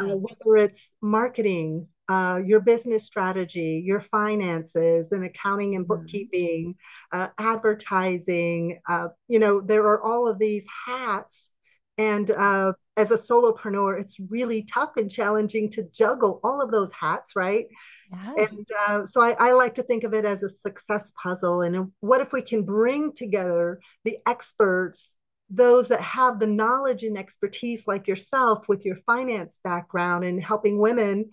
uh, 0.01 0.15
whether 0.15 0.57
it's 0.57 0.93
marketing 1.01 1.89
uh, 2.09 2.41
your 2.45 2.61
business 2.61 3.05
strategy, 3.05 3.83
your 3.85 4.01
finances, 4.01 5.13
and 5.13 5.25
accounting 5.25 5.77
and 5.77 5.87
mm-hmm. 5.87 6.01
bookkeeping, 6.01 6.75
uh, 7.13 7.29
advertising. 7.39 8.81
Uh, 8.89 9.09
you 9.29 9.39
know, 9.39 9.61
there 9.61 9.85
are 9.85 10.03
all 10.03 10.27
of 10.27 10.39
these 10.39 10.67
hats. 10.87 11.51
And 11.99 12.31
uh, 12.31 12.73
as 12.97 13.11
a 13.11 13.17
solopreneur, 13.17 14.01
it's 14.01 14.19
really 14.31 14.63
tough 14.63 14.91
and 14.97 15.11
challenging 15.11 15.69
to 15.71 15.89
juggle 15.93 16.41
all 16.45 16.63
of 16.63 16.71
those 16.71 16.93
hats, 16.93 17.35
right? 17.35 17.67
Yes. 18.13 18.57
And 18.57 18.67
uh, 18.87 19.07
so 19.07 19.21
I, 19.21 19.37
I 19.39 19.53
like 19.53 19.75
to 19.75 19.83
think 19.83 20.05
of 20.05 20.15
it 20.15 20.25
as 20.25 20.43
a 20.43 20.49
success 20.49 21.13
puzzle. 21.21 21.63
And 21.63 21.93
what 22.01 22.21
if 22.21 22.33
we 22.33 22.41
can 22.41 22.63
bring 22.63 23.13
together 23.13 23.81
the 24.05 24.19
experts 24.27 25.13
those 25.51 25.89
that 25.89 26.01
have 26.01 26.39
the 26.39 26.47
knowledge 26.47 27.03
and 27.03 27.17
expertise 27.17 27.87
like 27.87 28.07
yourself 28.07 28.69
with 28.69 28.85
your 28.85 28.97
finance 29.07 29.59
background 29.65 30.25
and 30.25 30.43
helping 30.43 30.79
women 30.79 31.31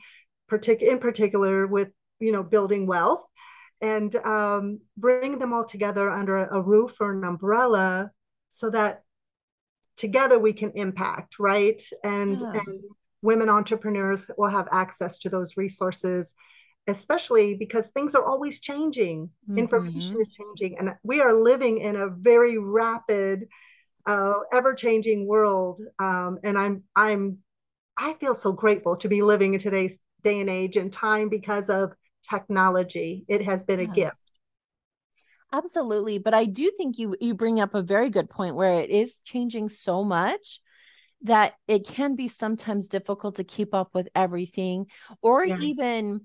partic- 0.49 0.81
in 0.81 0.99
particular 0.99 1.67
with 1.67 1.89
you 2.19 2.31
know 2.31 2.43
building 2.43 2.87
wealth 2.87 3.23
and 3.81 4.15
um, 4.15 4.79
bring 4.97 5.37
them 5.37 5.53
all 5.53 5.65
together 5.65 6.09
under 6.09 6.37
a, 6.37 6.59
a 6.59 6.61
roof 6.61 6.95
or 7.01 7.11
an 7.11 7.25
umbrella 7.25 8.09
so 8.47 8.69
that 8.69 9.03
together 9.97 10.39
we 10.39 10.53
can 10.53 10.71
impact 10.75 11.39
right 11.39 11.81
and 12.03 12.39
yeah. 12.39 12.51
and 12.53 12.83
women 13.21 13.49
entrepreneurs 13.49 14.29
will 14.37 14.49
have 14.49 14.67
access 14.71 15.19
to 15.19 15.29
those 15.29 15.57
resources 15.57 16.33
especially 16.87 17.55
because 17.55 17.89
things 17.89 18.13
are 18.13 18.25
always 18.25 18.59
changing 18.59 19.27
mm-hmm. 19.49 19.57
information 19.57 20.19
is 20.19 20.35
changing 20.35 20.77
and 20.77 20.93
we 21.03 21.21
are 21.21 21.33
living 21.33 21.79
in 21.79 21.95
a 21.95 22.09
very 22.09 22.57
rapid 22.57 23.47
uh, 24.05 24.33
ever-changing 24.53 25.25
world 25.25 25.79
um, 25.99 26.37
and 26.43 26.57
i'm 26.57 26.83
i'm 26.95 27.37
i 27.97 28.13
feel 28.13 28.35
so 28.35 28.51
grateful 28.51 28.95
to 28.95 29.07
be 29.07 29.21
living 29.23 29.55
in 29.55 29.59
today's 29.59 29.99
day 30.25 30.41
and 30.41 30.49
age 30.49 30.75
and 30.75 30.91
time 30.91 31.29
because 31.29 31.69
of 31.69 31.93
technology. 32.29 33.25
It 33.27 33.43
has 33.43 33.63
been 33.63 33.79
yes. 33.79 33.89
a 33.89 33.91
gift. 33.91 34.17
Absolutely, 35.51 36.17
but 36.17 36.33
I 36.33 36.45
do 36.45 36.71
think 36.75 36.97
you 36.97 37.15
you 37.19 37.33
bring 37.33 37.59
up 37.59 37.75
a 37.75 37.81
very 37.81 38.09
good 38.09 38.29
point 38.29 38.55
where 38.55 38.79
it 38.79 38.89
is 38.89 39.21
changing 39.21 39.69
so 39.69 40.03
much 40.03 40.59
that 41.21 41.53
it 41.67 41.87
can 41.87 42.15
be 42.15 42.27
sometimes 42.27 42.87
difficult 42.87 43.35
to 43.35 43.43
keep 43.43 43.73
up 43.73 43.89
with 43.93 44.07
everything 44.15 44.87
or 45.21 45.45
yes. 45.45 45.61
even 45.61 46.21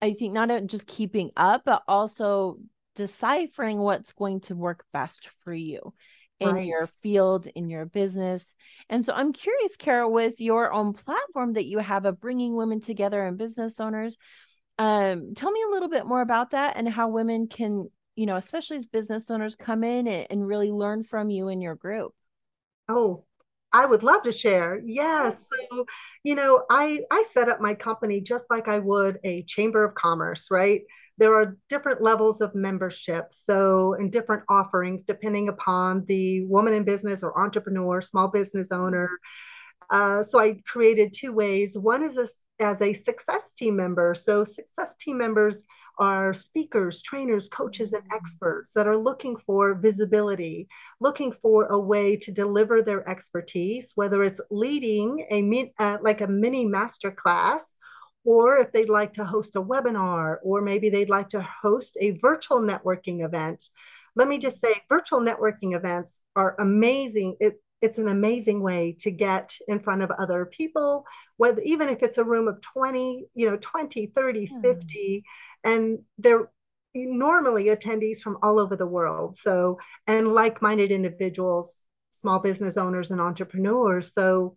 I 0.00 0.12
think 0.12 0.32
not 0.32 0.66
just 0.66 0.86
keeping 0.86 1.30
up 1.36 1.62
but 1.64 1.82
also 1.88 2.58
deciphering 2.94 3.78
what's 3.78 4.12
going 4.12 4.40
to 4.40 4.54
work 4.54 4.84
best 4.92 5.30
for 5.42 5.54
you 5.54 5.94
in 6.40 6.54
right. 6.54 6.66
your 6.66 6.86
field, 7.02 7.46
in 7.54 7.68
your 7.68 7.86
business. 7.86 8.54
And 8.88 9.04
so 9.04 9.12
I'm 9.12 9.32
curious, 9.32 9.76
Carol, 9.76 10.12
with 10.12 10.40
your 10.40 10.72
own 10.72 10.92
platform 10.92 11.54
that 11.54 11.66
you 11.66 11.78
have 11.78 12.04
of 12.04 12.20
bringing 12.20 12.54
women 12.54 12.80
together 12.80 13.24
and 13.24 13.38
business 13.38 13.80
owners, 13.80 14.16
um, 14.78 15.34
tell 15.34 15.50
me 15.50 15.60
a 15.66 15.70
little 15.70 15.88
bit 15.88 16.06
more 16.06 16.20
about 16.20 16.50
that 16.50 16.76
and 16.76 16.88
how 16.88 17.08
women 17.08 17.46
can, 17.46 17.88
you 18.16 18.26
know, 18.26 18.36
especially 18.36 18.76
as 18.76 18.86
business 18.86 19.30
owners, 19.30 19.54
come 19.54 19.84
in 19.84 20.06
and, 20.06 20.26
and 20.30 20.46
really 20.46 20.70
learn 20.70 21.04
from 21.04 21.30
you 21.30 21.48
and 21.48 21.62
your 21.62 21.74
group. 21.74 22.14
Oh, 22.88 23.24
I 23.72 23.86
would 23.86 24.02
love 24.02 24.22
to 24.24 24.32
share. 24.32 24.80
Yes. 24.84 25.48
So, 25.70 25.86
you 26.24 26.34
know, 26.34 26.64
I 26.70 27.00
I 27.10 27.24
set 27.30 27.48
up 27.48 27.60
my 27.60 27.72
company 27.72 28.20
just 28.20 28.44
like 28.50 28.68
I 28.68 28.78
would 28.78 29.18
a 29.24 29.44
chamber 29.44 29.82
of 29.82 29.94
commerce, 29.94 30.48
right? 30.50 30.82
There 31.16 31.34
are 31.34 31.56
different 31.70 32.02
levels 32.02 32.42
of 32.42 32.54
membership, 32.54 33.28
so 33.30 33.94
and 33.94 34.12
different 34.12 34.42
offerings 34.50 35.04
depending 35.04 35.48
upon 35.48 36.04
the 36.06 36.44
woman 36.46 36.74
in 36.74 36.84
business 36.84 37.22
or 37.22 37.38
entrepreneur, 37.40 38.02
small 38.02 38.28
business 38.28 38.72
owner. 38.72 39.08
Uh, 39.90 40.22
so 40.22 40.38
I 40.38 40.60
created 40.66 41.14
two 41.14 41.32
ways. 41.32 41.76
One 41.76 42.02
is 42.02 42.16
a, 42.16 42.26
as 42.62 42.80
a 42.80 42.92
success 42.92 43.52
team 43.54 43.76
member. 43.76 44.14
So 44.14 44.44
success 44.44 44.96
team 44.96 45.18
members 45.18 45.64
are 45.98 46.34
speakers, 46.34 47.02
trainers, 47.02 47.48
coaches, 47.48 47.92
and 47.92 48.04
experts 48.12 48.72
that 48.74 48.86
are 48.86 48.96
looking 48.96 49.36
for 49.36 49.74
visibility, 49.74 50.68
looking 51.00 51.32
for 51.32 51.66
a 51.66 51.78
way 51.78 52.16
to 52.16 52.32
deliver 52.32 52.82
their 52.82 53.08
expertise, 53.08 53.92
whether 53.94 54.22
it's 54.22 54.40
leading 54.50 55.26
a 55.30 55.72
uh, 55.78 55.98
like 56.02 56.20
a 56.20 56.26
mini 56.26 56.64
master 56.64 57.10
class, 57.10 57.76
or 58.24 58.58
if 58.58 58.72
they'd 58.72 58.88
like 58.88 59.12
to 59.14 59.24
host 59.24 59.56
a 59.56 59.62
webinar, 59.62 60.36
or 60.42 60.60
maybe 60.60 60.88
they'd 60.88 61.10
like 61.10 61.28
to 61.30 61.42
host 61.42 61.96
a 62.00 62.18
virtual 62.22 62.60
networking 62.60 63.24
event. 63.24 63.68
Let 64.14 64.28
me 64.28 64.38
just 64.38 64.60
say, 64.60 64.74
virtual 64.88 65.20
networking 65.20 65.74
events 65.74 66.20
are 66.36 66.54
amazing. 66.58 67.36
It, 67.40 67.61
it's 67.82 67.98
an 67.98 68.08
amazing 68.08 68.62
way 68.62 68.96
to 69.00 69.10
get 69.10 69.52
in 69.68 69.80
front 69.80 70.02
of 70.02 70.10
other 70.12 70.46
people 70.46 71.04
whether 71.36 71.60
even 71.62 71.88
if 71.88 72.02
it's 72.02 72.18
a 72.18 72.24
room 72.24 72.48
of 72.48 72.60
20 72.60 73.26
you 73.34 73.50
know 73.50 73.58
20 73.60 74.06
30 74.06 74.46
hmm. 74.46 74.60
50 74.62 75.24
and 75.64 75.98
they're 76.18 76.50
normally 76.94 77.64
attendees 77.64 78.18
from 78.18 78.38
all 78.42 78.58
over 78.58 78.76
the 78.76 78.86
world 78.86 79.36
so 79.36 79.78
and 80.06 80.28
like-minded 80.28 80.90
individuals 80.90 81.84
small 82.12 82.38
business 82.38 82.76
owners 82.76 83.10
and 83.10 83.20
entrepreneurs 83.20 84.12
so 84.14 84.54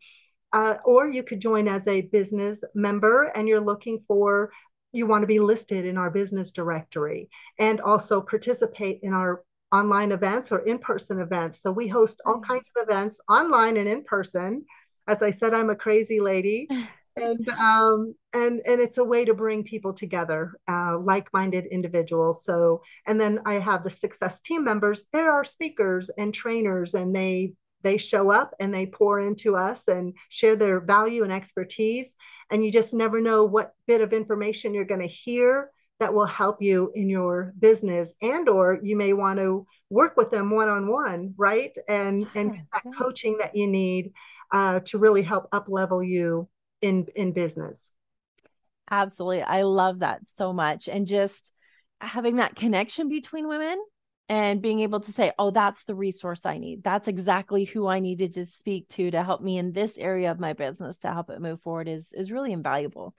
uh, 0.54 0.76
or 0.86 1.10
you 1.10 1.22
could 1.22 1.42
join 1.42 1.68
as 1.68 1.86
a 1.88 2.02
business 2.02 2.64
member 2.74 3.26
and 3.36 3.48
you're 3.48 3.60
looking 3.60 4.04
for 4.08 4.52
you 4.92 5.06
want 5.06 5.22
to 5.22 5.28
be 5.28 5.40
listed 5.40 5.86
in 5.86 5.98
our 5.98 6.10
business 6.10 6.52
directory 6.52 7.30
and 7.60 7.82
also 7.82 8.22
participate 8.22 9.00
in 9.02 9.14
our 9.14 9.44
online 9.72 10.12
events 10.12 10.52
or 10.52 10.60
in-person 10.60 11.20
events. 11.20 11.62
So 11.62 11.72
we 11.72 11.88
host 11.88 12.22
all 12.26 12.40
mm. 12.40 12.44
kinds 12.44 12.72
of 12.76 12.88
events 12.88 13.20
online 13.30 13.78
and 13.78 13.88
in 13.88 14.04
person. 14.04 14.66
As 15.08 15.22
I 15.22 15.32
said, 15.32 15.54
I'm 15.54 15.70
a 15.70 15.76
crazy 15.76 16.20
lady. 16.20 16.68
and 17.18 17.48
um, 17.50 18.16
and 18.34 18.62
and 18.66 18.82
it's 18.82 18.98
a 18.98 19.04
way 19.04 19.26
to 19.26 19.34
bring 19.34 19.64
people 19.64 19.94
together, 19.94 20.54
uh, 20.68 20.98
like-minded 21.00 21.66
individuals. 21.68 22.44
So, 22.44 22.82
and 23.08 23.20
then 23.20 23.40
I 23.46 23.54
have 23.54 23.84
the 23.84 23.90
success 23.90 24.42
team 24.42 24.64
members. 24.64 25.06
There 25.14 25.32
are 25.32 25.46
speakers 25.46 26.10
and 26.18 26.34
trainers, 26.34 26.94
and 26.94 27.16
they 27.16 27.54
they 27.86 27.98
show 27.98 28.32
up 28.32 28.54
and 28.60 28.74
they 28.74 28.88
pour 28.88 29.20
into 29.20 29.56
us 29.56 29.88
and 29.88 30.18
share 30.30 30.56
their 30.56 30.82
value 30.82 31.24
and 31.24 31.32
expertise. 31.32 32.16
And 32.50 32.66
you 32.66 32.72
just 32.72 32.96
never 32.96 33.22
know 33.22 33.46
what 33.46 33.74
bit 33.88 34.02
of 34.02 34.12
information 34.12 34.74
you're 34.74 34.86
going 34.86 35.02
to 35.02 35.08
hear 35.08 35.70
that 36.00 36.14
will 36.14 36.26
help 36.26 36.62
you 36.62 36.92
in 36.94 37.10
your 37.10 37.54
business 37.60 38.14
and 38.22 38.50
or 38.50 38.80
you 38.84 38.98
may 38.98 39.14
want 39.14 39.40
to 39.40 39.66
work 39.90 40.18
with 40.18 40.30
them 40.32 40.52
one-on-one 40.52 41.34
right? 41.38 41.76
And 41.88 42.28
and 42.36 42.54
get 42.54 42.66
that 42.74 42.84
coaching 42.98 43.38
that 43.40 43.56
you 43.56 43.68
need 43.68 44.12
uh, 44.52 44.82
to 44.86 44.98
really 44.98 45.22
help 45.22 45.48
up 45.52 45.66
level 45.68 46.04
you 46.04 46.48
in 46.82 47.08
in 47.16 47.32
business. 47.32 47.92
Absolutely. 48.92 49.42
I 49.42 49.64
love 49.64 50.00
that 50.00 50.22
so 50.28 50.54
much. 50.54 50.88
And 50.88 51.08
just 51.08 51.52
having 52.02 52.36
that 52.36 52.56
connection 52.56 53.10
between 53.10 53.48
women 53.48 53.78
and 54.28 54.62
being 54.62 54.82
able 54.82 55.00
to 55.00 55.14
say 55.14 55.32
oh 55.38 55.52
that's 55.52 55.84
the 55.86 55.96
resource 55.96 56.46
i 56.46 56.58
need. 56.58 56.84
That's 56.84 57.08
exactly 57.08 57.64
who 57.64 57.88
i 57.88 58.00
needed 58.00 58.34
to 58.34 58.48
speak 58.48 58.88
to 58.90 59.12
to 59.12 59.24
help 59.24 59.42
me 59.42 59.58
in 59.58 59.72
this 59.72 59.98
area 59.98 60.32
of 60.32 60.40
my 60.40 60.54
business 60.54 61.00
to 61.00 61.14
help 61.14 61.30
it 61.30 61.42
move 61.42 61.62
forward 61.62 61.88
is 61.88 62.10
is 62.12 62.32
really 62.32 62.52
invaluable. 62.52 63.16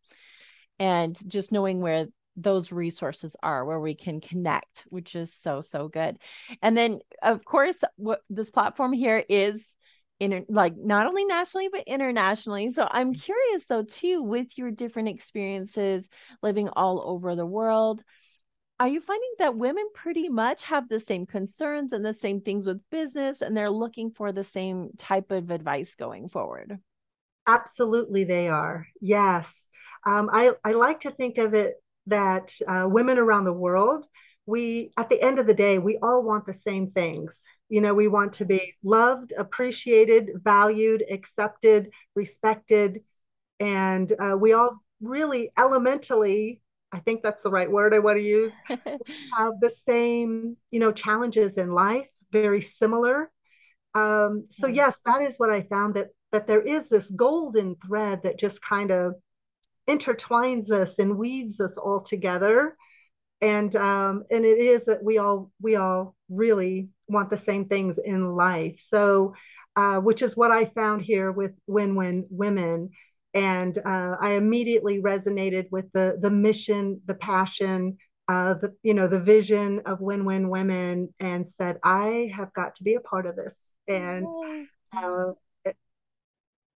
And 0.79 1.17
just 1.29 1.53
knowing 1.53 1.81
where 1.81 2.07
those 2.37 2.73
resources 2.73 3.35
are 3.43 3.65
where 3.65 3.81
we 3.81 3.95
can 3.95 4.21
connect 4.21 4.85
which 4.89 5.15
is 5.17 5.33
so 5.33 5.61
so 5.61 5.89
good. 5.89 6.19
And 6.63 6.77
then 6.77 7.01
of 7.23 7.45
course 7.45 7.79
what 7.97 8.21
this 8.31 8.51
platform 8.51 8.93
here 8.93 9.25
is 9.29 9.65
in 10.19 10.47
like 10.49 10.75
not 10.77 11.07
only 11.07 11.25
nationally 11.25 11.69
but 11.71 11.85
internationally. 11.87 12.73
So 12.73 12.87
i'm 12.91 13.15
mm. 13.15 13.23
curious 13.23 13.67
though 13.69 13.85
too 13.85 14.23
with 14.23 14.57
your 14.59 14.71
different 14.71 15.09
experiences 15.09 16.09
living 16.43 16.69
all 16.69 17.03
over 17.07 17.35
the 17.35 17.47
world 17.47 18.03
are 18.79 18.89
you 18.89 19.01
finding 19.01 19.31
that 19.39 19.57
women 19.57 19.87
pretty 19.95 20.29
much 20.29 20.63
have 20.65 20.89
the 20.89 21.01
same 21.01 21.25
concerns 21.25 21.93
and 21.93 22.05
the 22.05 22.13
same 22.13 22.43
things 22.43 22.67
with 22.67 22.81
business 22.91 23.41
and 23.41 23.57
they're 23.57 23.71
looking 23.71 24.11
for 24.11 24.33
the 24.33 24.45
same 24.45 24.91
type 24.99 25.31
of 25.31 25.51
advice 25.51 25.95
going 25.95 26.29
forward? 26.29 26.79
Absolutely 27.47 28.25
they 28.25 28.49
are. 28.49 28.87
Yes. 29.01 29.67
Um, 30.05 30.29
I, 30.31 30.53
I 30.63 30.73
like 30.73 31.01
to 31.01 31.11
think 31.11 31.39
of 31.39 31.55
it 31.55 31.77
that 32.07 32.55
uh, 32.67 32.87
women 32.89 33.19
around 33.19 33.45
the 33.45 33.53
world, 33.53 34.07
we, 34.47 34.93
at 34.97 35.09
the 35.09 35.21
end 35.21 35.39
of 35.39 35.47
the 35.47 35.55
day, 35.55 35.79
we 35.79 35.99
all 36.03 36.23
want 36.23 36.47
the 36.47 36.55
same 36.55 36.91
things. 36.91 37.43
You 37.69 37.81
know, 37.81 37.95
we 37.95 38.09
want 38.09 38.33
to 38.35 38.45
be 38.45 38.75
loved, 38.85 39.33
appreciated, 39.37 40.31
valued, 40.43 41.05
accepted, 41.11 41.93
respected. 42.15 43.03
And 43.59 44.13
uh, 44.21 44.37
we 44.39 44.53
all 44.53 44.79
really 45.01 45.51
elementally, 45.59 46.61
I 46.93 47.01
think 47.01 47.23
that's 47.23 47.43
the 47.43 47.51
right 47.51 47.71
word 47.71 47.93
I 47.93 47.99
want 47.99 48.19
to 48.19 48.25
use, 48.25 48.55
have 48.69 49.61
the 49.61 49.71
same, 49.71 50.57
you 50.71 50.79
know, 50.79 50.93
challenges 50.93 51.59
in 51.59 51.73
life, 51.73 52.09
very 52.31 52.63
similar. 52.63 53.31
Um, 53.95 54.47
so 54.51 54.67
yes, 54.67 55.01
that 55.07 55.23
is 55.23 55.39
what 55.39 55.51
I 55.51 55.63
found 55.63 55.95
that 55.95 56.09
that 56.33 56.47
there 56.47 56.61
is 56.61 56.89
this 56.89 57.11
golden 57.11 57.77
thread 57.87 58.23
that 58.23 58.39
just 58.39 58.61
kind 58.61 58.91
of 58.91 59.15
intertwines 59.89 60.71
us 60.71 60.99
and 60.99 61.19
weaves 61.19 61.61
us 61.61 61.77
all 61.77 62.01
together. 62.01 62.77
And 63.41 63.75
um, 63.77 64.25
and 64.31 64.45
it 64.45 64.59
is 64.59 64.87
that 64.87 65.05
we 65.05 65.19
all 65.19 65.51
we 65.61 65.77
all 65.77 66.15
really 66.31 66.89
want 67.09 67.31
the 67.31 67.37
same 67.37 67.67
things 67.67 67.99
in 67.99 68.35
life. 68.35 68.79
So, 68.79 69.35
uh, 69.77 70.01
which 70.01 70.23
is 70.23 70.37
what 70.37 70.51
I 70.51 70.65
found 70.65 71.03
here 71.03 71.33
with 71.33 71.55
Win 71.67 71.95
Win 71.95 72.27
Women 72.31 72.91
and 73.37 73.77
uh, 73.85 74.17
I 74.19 74.31
immediately 74.31 75.03
resonated 75.03 75.71
with 75.71 75.93
the 75.93 76.19
the 76.23 76.31
mission, 76.31 77.03
the 77.05 77.15
passion, 77.15 77.99
uh, 78.29 78.55
the 78.55 78.75
you 78.83 78.95
know 78.95 79.09
the 79.09 79.21
vision 79.21 79.81
of 79.85 80.01
Win 80.01 80.25
Win 80.25 80.49
Women, 80.49 81.13
and 81.21 81.47
said 81.47 81.79
I 81.85 82.33
have 82.35 82.53
got 82.55 82.77
to 82.77 82.83
be 82.83 82.95
a 82.95 83.01
part 83.01 83.27
of 83.27 83.37
this. 83.37 83.75
And 83.87 84.27
uh, 84.97 85.33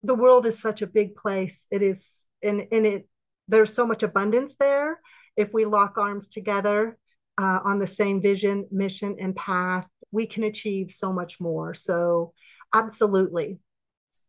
the 0.03 0.15
world 0.15 0.45
is 0.45 0.59
such 0.59 0.81
a 0.81 0.87
big 0.87 1.15
place. 1.15 1.65
It 1.71 1.81
is, 1.81 2.25
and 2.43 2.67
and 2.71 2.85
it 2.85 3.07
there's 3.47 3.73
so 3.73 3.85
much 3.85 4.03
abundance 4.03 4.55
there 4.55 4.99
if 5.35 5.53
we 5.53 5.65
lock 5.65 5.97
arms 5.97 6.27
together 6.27 6.97
uh, 7.39 7.59
on 7.63 7.79
the 7.79 7.87
same 7.87 8.21
vision, 8.21 8.67
mission, 8.71 9.15
and 9.19 9.35
path. 9.35 9.87
We 10.11 10.25
can 10.25 10.43
achieve 10.43 10.91
so 10.91 11.13
much 11.13 11.39
more. 11.39 11.73
So, 11.73 12.33
absolutely. 12.73 13.59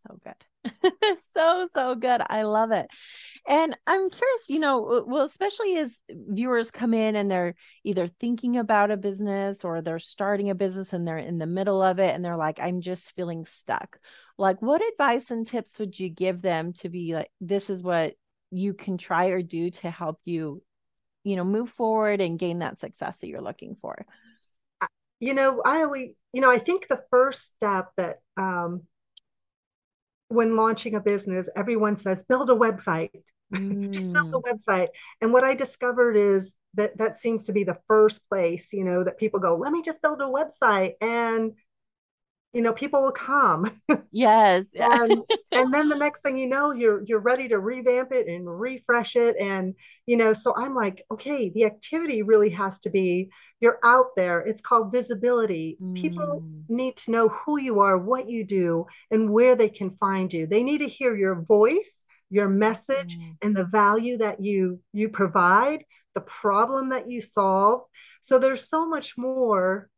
So 0.07 0.19
good. 0.25 0.35
so 1.35 1.69
so 1.73 1.95
good 1.95 2.21
i 2.29 2.43
love 2.43 2.71
it 2.71 2.87
and 3.49 3.75
i'm 3.87 4.11
curious 4.11 4.49
you 4.49 4.59
know 4.59 5.05
well 5.07 5.25
especially 5.25 5.79
as 5.79 5.99
viewers 6.11 6.71
come 6.71 6.93
in 6.93 7.17
and 7.17 7.31
they're 7.31 7.55
either 7.83 8.07
thinking 8.07 8.59
about 8.59 8.91
a 8.91 8.97
business 8.97 9.65
or 9.65 9.81
they're 9.81 9.99
starting 9.99 10.51
a 10.51 10.55
business 10.55 10.93
and 10.93 11.09
they're 11.09 11.17
in 11.17 11.39
the 11.39 11.47
middle 11.47 11.83
of 11.83 11.99
it 11.99 12.15
and 12.15 12.23
they're 12.23 12.37
like 12.37 12.59
i'm 12.61 12.83
just 12.83 13.13
feeling 13.13 13.47
stuck 13.47 13.97
like 14.41 14.61
what 14.61 14.83
advice 14.93 15.31
and 15.31 15.47
tips 15.47 15.79
would 15.79 15.99
you 15.99 16.09
give 16.09 16.43
them 16.43 16.73
to 16.73 16.89
be 16.89 17.15
like 17.15 17.31
this 17.41 17.71
is 17.71 17.83
what 17.83 18.15
you 18.51 18.75
can 18.75 18.99
try 18.99 19.27
or 19.27 19.43
do 19.43 19.71
to 19.71 19.91
help 19.91 20.19
you 20.25 20.63
you 21.25 21.37
know 21.37 21.45
move 21.45 21.71
forward 21.71 22.21
and 22.21 22.39
gain 22.39 22.59
that 22.59 22.81
success 22.81 23.17
that 23.21 23.29
you're 23.29 23.41
looking 23.41 23.77
for 23.81 24.07
you 25.21 25.35
know 25.35 25.63
i 25.65 25.83
always 25.83 26.11
you 26.33 26.41
know 26.41 26.51
i 26.51 26.59
think 26.59 26.89
the 26.89 27.03
first 27.11 27.47
step 27.47 27.91
that 27.97 28.17
um 28.37 28.83
when 30.31 30.57
launching 30.57 30.95
a 30.95 31.01
business, 31.01 31.49
everyone 31.57 31.97
says, 31.97 32.25
build 32.25 32.51
a 32.51 32.55
website. 32.55 33.11
Mm. 33.53 33.91
Just 33.93 34.13
build 34.13 34.33
a 34.35 34.39
mm. 34.39 34.43
website. 34.45 34.89
And 35.21 35.33
what 35.33 35.45
I 35.45 35.55
discovered 35.55 36.17
is 36.17 36.55
that 36.75 36.97
that 36.99 37.19
seems 37.19 37.45
to 37.45 37.53
be 37.53 37.65
the 37.65 37.79
first 37.89 38.27
place, 38.29 38.73
you 38.73 38.85
know, 38.85 39.03
that 39.03 39.19
people 39.19 39.41
go, 39.41 39.57
let 39.57 39.73
me 39.73 39.83
just 39.83 40.01
build 40.03 40.23
a 40.23 40.25
website. 40.25 40.93
And 41.01 41.55
you 42.53 42.63
know 42.63 42.73
people 42.73 43.03
will 43.03 43.13
come. 43.13 43.71
Yes. 44.13 44.67
And 44.75 45.23
and 45.53 45.73
then 45.73 45.89
the 45.89 45.97
next 45.97 46.23
thing 46.23 46.37
you 46.37 46.49
know 46.49 46.73
you're 46.73 47.03
you're 47.07 47.21
ready 47.21 47.47
to 47.49 47.61
revamp 47.61 48.11
it 48.13 48.27
and 48.27 48.45
refresh 48.61 49.15
it. 49.15 49.37
And 49.39 49.75
you 50.07 50.17
know 50.17 50.33
so 50.33 50.53
i'm 50.57 50.75
like 50.75 51.05
okay 51.13 51.51
the 51.51 51.65
activity 51.65 52.23
really 52.23 52.51
has 52.51 52.81
to 52.81 52.91
be 52.91 53.31
you're 53.61 53.79
out 53.85 54.17
there. 54.17 54.41
It's 54.41 54.61
called 54.61 54.93
visibility. 54.93 55.79
Mm. 55.81 55.95
people 55.95 56.43
need 56.69 56.97
to 56.97 57.11
know 57.13 57.29
who 57.29 57.61
you 57.61 57.81
are 57.81 57.99
what 57.99 58.29
you 58.29 58.45
do 58.45 58.87
and 59.11 59.31
where 59.31 59.55
they 59.55 59.69
can 59.69 59.91
find 59.93 60.33
you. 60.33 60.47
They 60.47 60.63
need 60.63 60.79
to 60.79 60.89
hear 60.89 61.17
your 61.17 61.43
voice 61.43 62.05
your 62.33 62.49
message 62.49 63.19
mm. 63.19 63.37
and 63.43 63.57
the 63.57 63.67
value 63.67 64.17
that 64.19 64.41
you 64.41 64.81
you 64.93 65.09
provide 65.09 65.85
the 66.15 66.21
problem 66.21 66.91
that 66.91 67.11
you 67.11 67.21
solve. 67.21 67.83
So 68.23 68.39
there's 68.39 68.69
so 68.69 68.89
much 68.89 69.17
more 69.17 69.89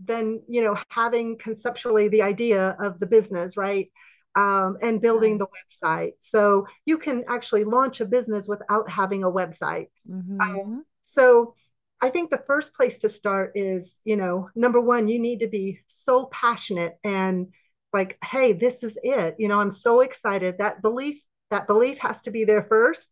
than 0.00 0.42
you 0.48 0.62
know 0.62 0.76
having 0.88 1.38
conceptually 1.38 2.08
the 2.08 2.22
idea 2.22 2.76
of 2.80 2.98
the 3.00 3.06
business 3.06 3.56
right? 3.56 3.90
Um, 4.36 4.78
and 4.82 5.00
building 5.00 5.38
the 5.38 5.46
website. 5.46 6.14
So 6.18 6.66
you 6.86 6.98
can 6.98 7.22
actually 7.28 7.62
launch 7.62 8.00
a 8.00 8.04
business 8.04 8.48
without 8.48 8.90
having 8.90 9.22
a 9.22 9.30
website. 9.30 9.86
Mm-hmm. 10.10 10.40
um, 10.40 10.84
so 11.02 11.54
i 12.00 12.08
think 12.08 12.30
the 12.30 12.42
first 12.46 12.74
place 12.74 12.98
to 12.98 13.08
start 13.08 13.52
is 13.54 14.00
you 14.04 14.16
know 14.16 14.48
number 14.56 14.80
one 14.80 15.06
you 15.06 15.18
need 15.20 15.40
to 15.40 15.46
be 15.46 15.78
so 15.86 16.26
passionate 16.32 16.96
and 17.04 17.46
like 17.92 18.18
hey 18.24 18.52
this 18.52 18.82
is 18.82 18.98
it. 19.02 19.36
You 19.38 19.48
know 19.48 19.60
i'm 19.60 19.70
so 19.70 20.00
excited. 20.00 20.58
That 20.58 20.82
belief 20.82 21.22
that 21.50 21.66
belief 21.66 21.98
has 21.98 22.22
to 22.22 22.30
be 22.32 22.44
there 22.44 22.62
first. 22.62 23.08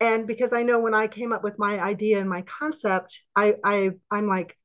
And 0.00 0.26
because 0.26 0.52
i 0.52 0.62
know 0.62 0.80
when 0.80 0.94
i 0.94 1.06
came 1.06 1.32
up 1.32 1.44
with 1.44 1.58
my 1.58 1.80
idea 1.80 2.20
and 2.20 2.28
my 2.28 2.42
concept 2.42 3.20
i 3.36 3.54
i 3.64 3.92
i'm 4.10 4.26
like 4.26 4.58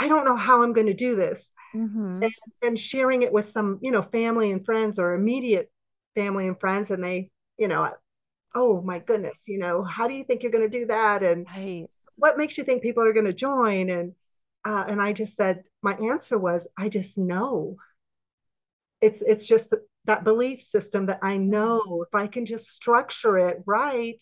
I 0.00 0.08
don't 0.08 0.24
know 0.24 0.36
how 0.36 0.62
I'm 0.62 0.72
going 0.72 0.86
to 0.86 0.94
do 0.94 1.16
this. 1.16 1.50
Mm-hmm. 1.74 2.22
And, 2.22 2.32
and, 2.62 2.78
sharing 2.78 3.22
it 3.22 3.32
with 3.32 3.46
some, 3.46 3.78
you 3.82 3.90
know, 3.90 4.02
family 4.02 4.52
and 4.52 4.64
friends 4.64 4.98
or 4.98 5.14
immediate 5.14 5.70
family 6.14 6.46
and 6.46 6.58
friends. 6.58 6.90
And 6.90 7.02
they, 7.02 7.30
you 7.58 7.68
know, 7.68 7.92
oh 8.54 8.80
my 8.82 8.98
goodness, 9.00 9.44
you 9.48 9.58
know, 9.58 9.82
how 9.82 10.06
do 10.06 10.14
you 10.14 10.24
think 10.24 10.42
you're 10.42 10.52
going 10.52 10.68
to 10.68 10.78
do 10.78 10.86
that? 10.86 11.22
And 11.22 11.46
right. 11.54 11.86
what 12.16 12.38
makes 12.38 12.56
you 12.56 12.64
think 12.64 12.82
people 12.82 13.04
are 13.04 13.12
going 13.12 13.26
to 13.26 13.32
join? 13.32 13.90
And, 13.90 14.12
uh, 14.64 14.84
and 14.88 15.02
I 15.02 15.12
just 15.12 15.34
said, 15.34 15.64
my 15.82 15.94
answer 15.94 16.38
was, 16.38 16.68
I 16.76 16.88
just 16.88 17.18
know. 17.18 17.76
It's, 19.00 19.22
it's 19.22 19.46
just 19.46 19.74
that 20.06 20.24
belief 20.24 20.60
system 20.60 21.06
that 21.06 21.20
I 21.22 21.36
know 21.36 22.04
if 22.06 22.14
I 22.14 22.26
can 22.26 22.46
just 22.46 22.68
structure 22.68 23.38
it 23.38 23.62
right, 23.66 24.20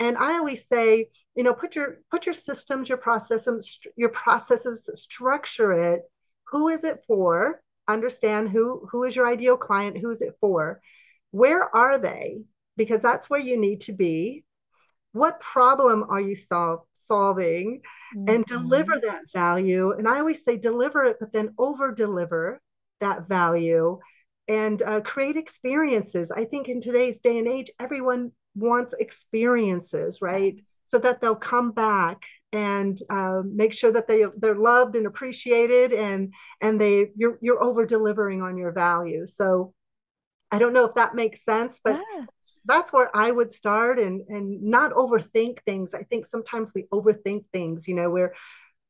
and 0.00 0.18
i 0.18 0.32
always 0.36 0.66
say 0.66 1.06
you 1.36 1.44
know 1.44 1.54
put 1.54 1.76
your 1.76 1.98
put 2.10 2.26
your 2.26 2.34
systems 2.34 2.88
your 2.88 2.98
processes 2.98 3.78
your 3.96 4.08
processes 4.10 4.90
structure 4.94 5.72
it. 5.72 6.02
Who 6.48 6.68
is 6.68 6.82
it 6.84 7.04
for? 7.06 7.62
Understand 7.86 8.50
who 8.50 8.88
who 8.90 9.04
is 9.04 9.14
your 9.14 9.28
ideal 9.28 9.56
client? 9.56 9.98
Who 9.98 10.10
is 10.10 10.22
it 10.22 10.34
for? 10.40 10.80
Where 11.30 11.74
are 11.74 11.98
they? 11.98 12.42
Because 12.76 13.02
that's 13.02 13.30
where 13.30 13.40
you 13.40 13.56
need 13.58 13.82
to 13.82 13.92
be. 13.92 14.44
What 15.12 15.40
problem 15.40 16.04
are 16.08 16.20
you 16.20 16.36
sol- 16.36 16.88
solving? 16.92 17.82
Mm-hmm. 18.16 18.34
and 18.34 18.44
deliver 18.46 18.98
that 19.00 19.22
value. 19.32 19.92
And 19.92 20.08
i 20.08 20.18
always 20.18 20.44
say 20.44 20.56
deliver 20.56 21.04
it 21.04 21.18
but 21.20 21.32
then 21.32 21.54
over 21.58 21.92
deliver 21.92 22.60
that 23.00 23.28
value 23.28 23.98
and 24.48 24.82
uh, 24.82 25.00
create 25.00 25.36
experiences. 25.36 26.32
I 26.32 26.44
think 26.44 26.68
in 26.68 26.80
today's 26.80 27.20
day 27.20 27.38
and 27.38 27.46
age 27.46 27.70
everyone 27.78 28.32
wants 28.54 28.94
experiences, 28.94 30.20
right? 30.22 30.60
So 30.86 30.98
that 30.98 31.20
they'll 31.20 31.36
come 31.36 31.72
back 31.72 32.24
and 32.52 32.98
uh, 33.10 33.42
make 33.44 33.72
sure 33.72 33.92
that 33.92 34.08
they 34.08 34.24
they're 34.38 34.56
loved 34.56 34.96
and 34.96 35.06
appreciated, 35.06 35.92
and 35.92 36.34
and 36.60 36.80
they 36.80 37.10
you're 37.16 37.38
you're 37.40 37.62
over 37.62 37.86
delivering 37.86 38.42
on 38.42 38.56
your 38.56 38.72
value. 38.72 39.26
So 39.26 39.72
I 40.50 40.58
don't 40.58 40.72
know 40.72 40.84
if 40.86 40.94
that 40.94 41.14
makes 41.14 41.44
sense, 41.44 41.80
but 41.84 42.00
that's 42.66 42.92
where 42.92 43.14
I 43.16 43.30
would 43.30 43.52
start 43.52 43.98
and 43.98 44.22
and 44.28 44.62
not 44.62 44.92
overthink 44.92 45.58
things. 45.66 45.94
I 45.94 46.02
think 46.04 46.26
sometimes 46.26 46.72
we 46.74 46.84
overthink 46.92 47.44
things, 47.52 47.86
you 47.86 47.94
know, 47.94 48.10
where 48.10 48.34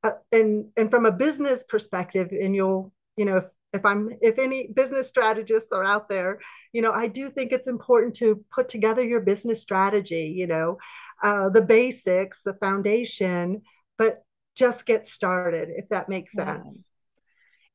uh, 0.02 0.12
and 0.32 0.66
and 0.76 0.90
from 0.90 1.06
a 1.06 1.12
business 1.12 1.64
perspective, 1.64 2.28
and 2.32 2.54
you'll 2.54 2.92
you 3.16 3.24
know 3.26 3.38
if 3.38 3.44
if 3.72 3.84
i'm 3.84 4.08
if 4.20 4.38
any 4.38 4.68
business 4.74 5.08
strategists 5.08 5.72
are 5.72 5.84
out 5.84 6.08
there 6.08 6.38
you 6.72 6.82
know 6.82 6.92
i 6.92 7.06
do 7.06 7.30
think 7.30 7.52
it's 7.52 7.68
important 7.68 8.14
to 8.14 8.44
put 8.52 8.68
together 8.68 9.02
your 9.02 9.20
business 9.20 9.60
strategy 9.60 10.32
you 10.36 10.46
know 10.46 10.76
uh, 11.22 11.48
the 11.48 11.62
basics 11.62 12.42
the 12.42 12.54
foundation 12.54 13.60
but 13.98 14.22
just 14.56 14.86
get 14.86 15.06
started 15.06 15.68
if 15.70 15.88
that 15.88 16.08
makes 16.08 16.32
sense 16.32 16.84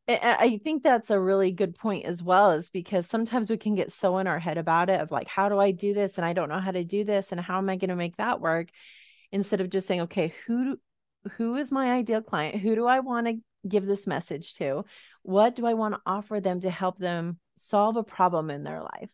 I 0.07 0.59
think 0.63 0.83
that's 0.83 1.09
a 1.09 1.19
really 1.19 1.51
good 1.51 1.73
point 1.73 2.05
as 2.05 2.21
well, 2.21 2.51
is 2.51 2.69
because 2.69 3.07
sometimes 3.07 3.49
we 3.49 3.57
can 3.57 3.73
get 3.73 3.91
so 3.91 4.19
in 4.19 4.27
our 4.27 4.37
head 4.37 4.59
about 4.59 4.91
it 4.91 5.01
of 5.01 5.09
like, 5.09 5.27
how 5.27 5.49
do 5.49 5.57
I 5.59 5.71
do 5.71 5.95
this? 5.95 6.17
And 6.17 6.25
I 6.25 6.33
don't 6.33 6.49
know 6.49 6.59
how 6.59 6.69
to 6.69 6.83
do 6.83 7.03
this. 7.03 7.31
And 7.31 7.41
how 7.41 7.57
am 7.57 7.69
I 7.69 7.77
going 7.77 7.89
to 7.89 7.95
make 7.95 8.17
that 8.17 8.39
work? 8.39 8.67
Instead 9.31 9.61
of 9.61 9.71
just 9.71 9.87
saying, 9.87 10.01
okay, 10.01 10.31
who, 10.45 10.79
who 11.37 11.55
is 11.55 11.71
my 11.71 11.93
ideal 11.93 12.21
client? 12.21 12.61
Who 12.61 12.75
do 12.75 12.85
I 12.85 12.99
want 12.99 13.25
to 13.25 13.37
give 13.67 13.85
this 13.85 14.07
message 14.07 14.55
to? 14.55 14.85
What 15.23 15.55
do 15.55 15.65
I 15.65 15.73
want 15.73 15.95
to 15.95 16.01
offer 16.05 16.39
them 16.39 16.61
to 16.61 16.69
help 16.69 16.97
them 16.97 17.39
solve 17.57 17.97
a 17.97 18.03
problem 18.03 18.49
in 18.49 18.63
their 18.63 18.81
life? 18.81 19.11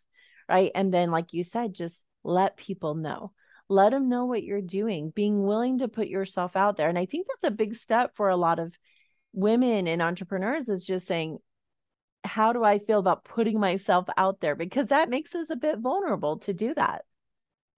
Right. 0.48 0.70
And 0.74 0.92
then, 0.92 1.10
like 1.10 1.32
you 1.32 1.44
said, 1.44 1.74
just 1.74 2.02
let 2.24 2.56
people 2.56 2.94
know. 2.94 3.32
Let 3.68 3.92
them 3.92 4.08
know 4.08 4.26
what 4.26 4.42
you're 4.42 4.60
doing, 4.60 5.10
being 5.10 5.44
willing 5.44 5.78
to 5.78 5.88
put 5.88 6.08
yourself 6.08 6.56
out 6.56 6.76
there. 6.76 6.88
And 6.88 6.98
I 6.98 7.06
think 7.06 7.26
that's 7.26 7.50
a 7.50 7.56
big 7.56 7.76
step 7.76 8.16
for 8.16 8.28
a 8.28 8.36
lot 8.36 8.58
of 8.58 8.76
women 9.32 9.86
and 9.86 10.02
entrepreneurs 10.02 10.68
is 10.68 10.84
just 10.84 11.06
saying, 11.06 11.38
how 12.24 12.52
do 12.52 12.62
I 12.62 12.78
feel 12.78 12.98
about 12.98 13.24
putting 13.24 13.58
myself 13.58 14.06
out 14.16 14.40
there? 14.40 14.54
Because 14.54 14.88
that 14.88 15.10
makes 15.10 15.34
us 15.34 15.50
a 15.50 15.56
bit 15.56 15.78
vulnerable 15.78 16.38
to 16.40 16.52
do 16.52 16.74
that. 16.74 17.04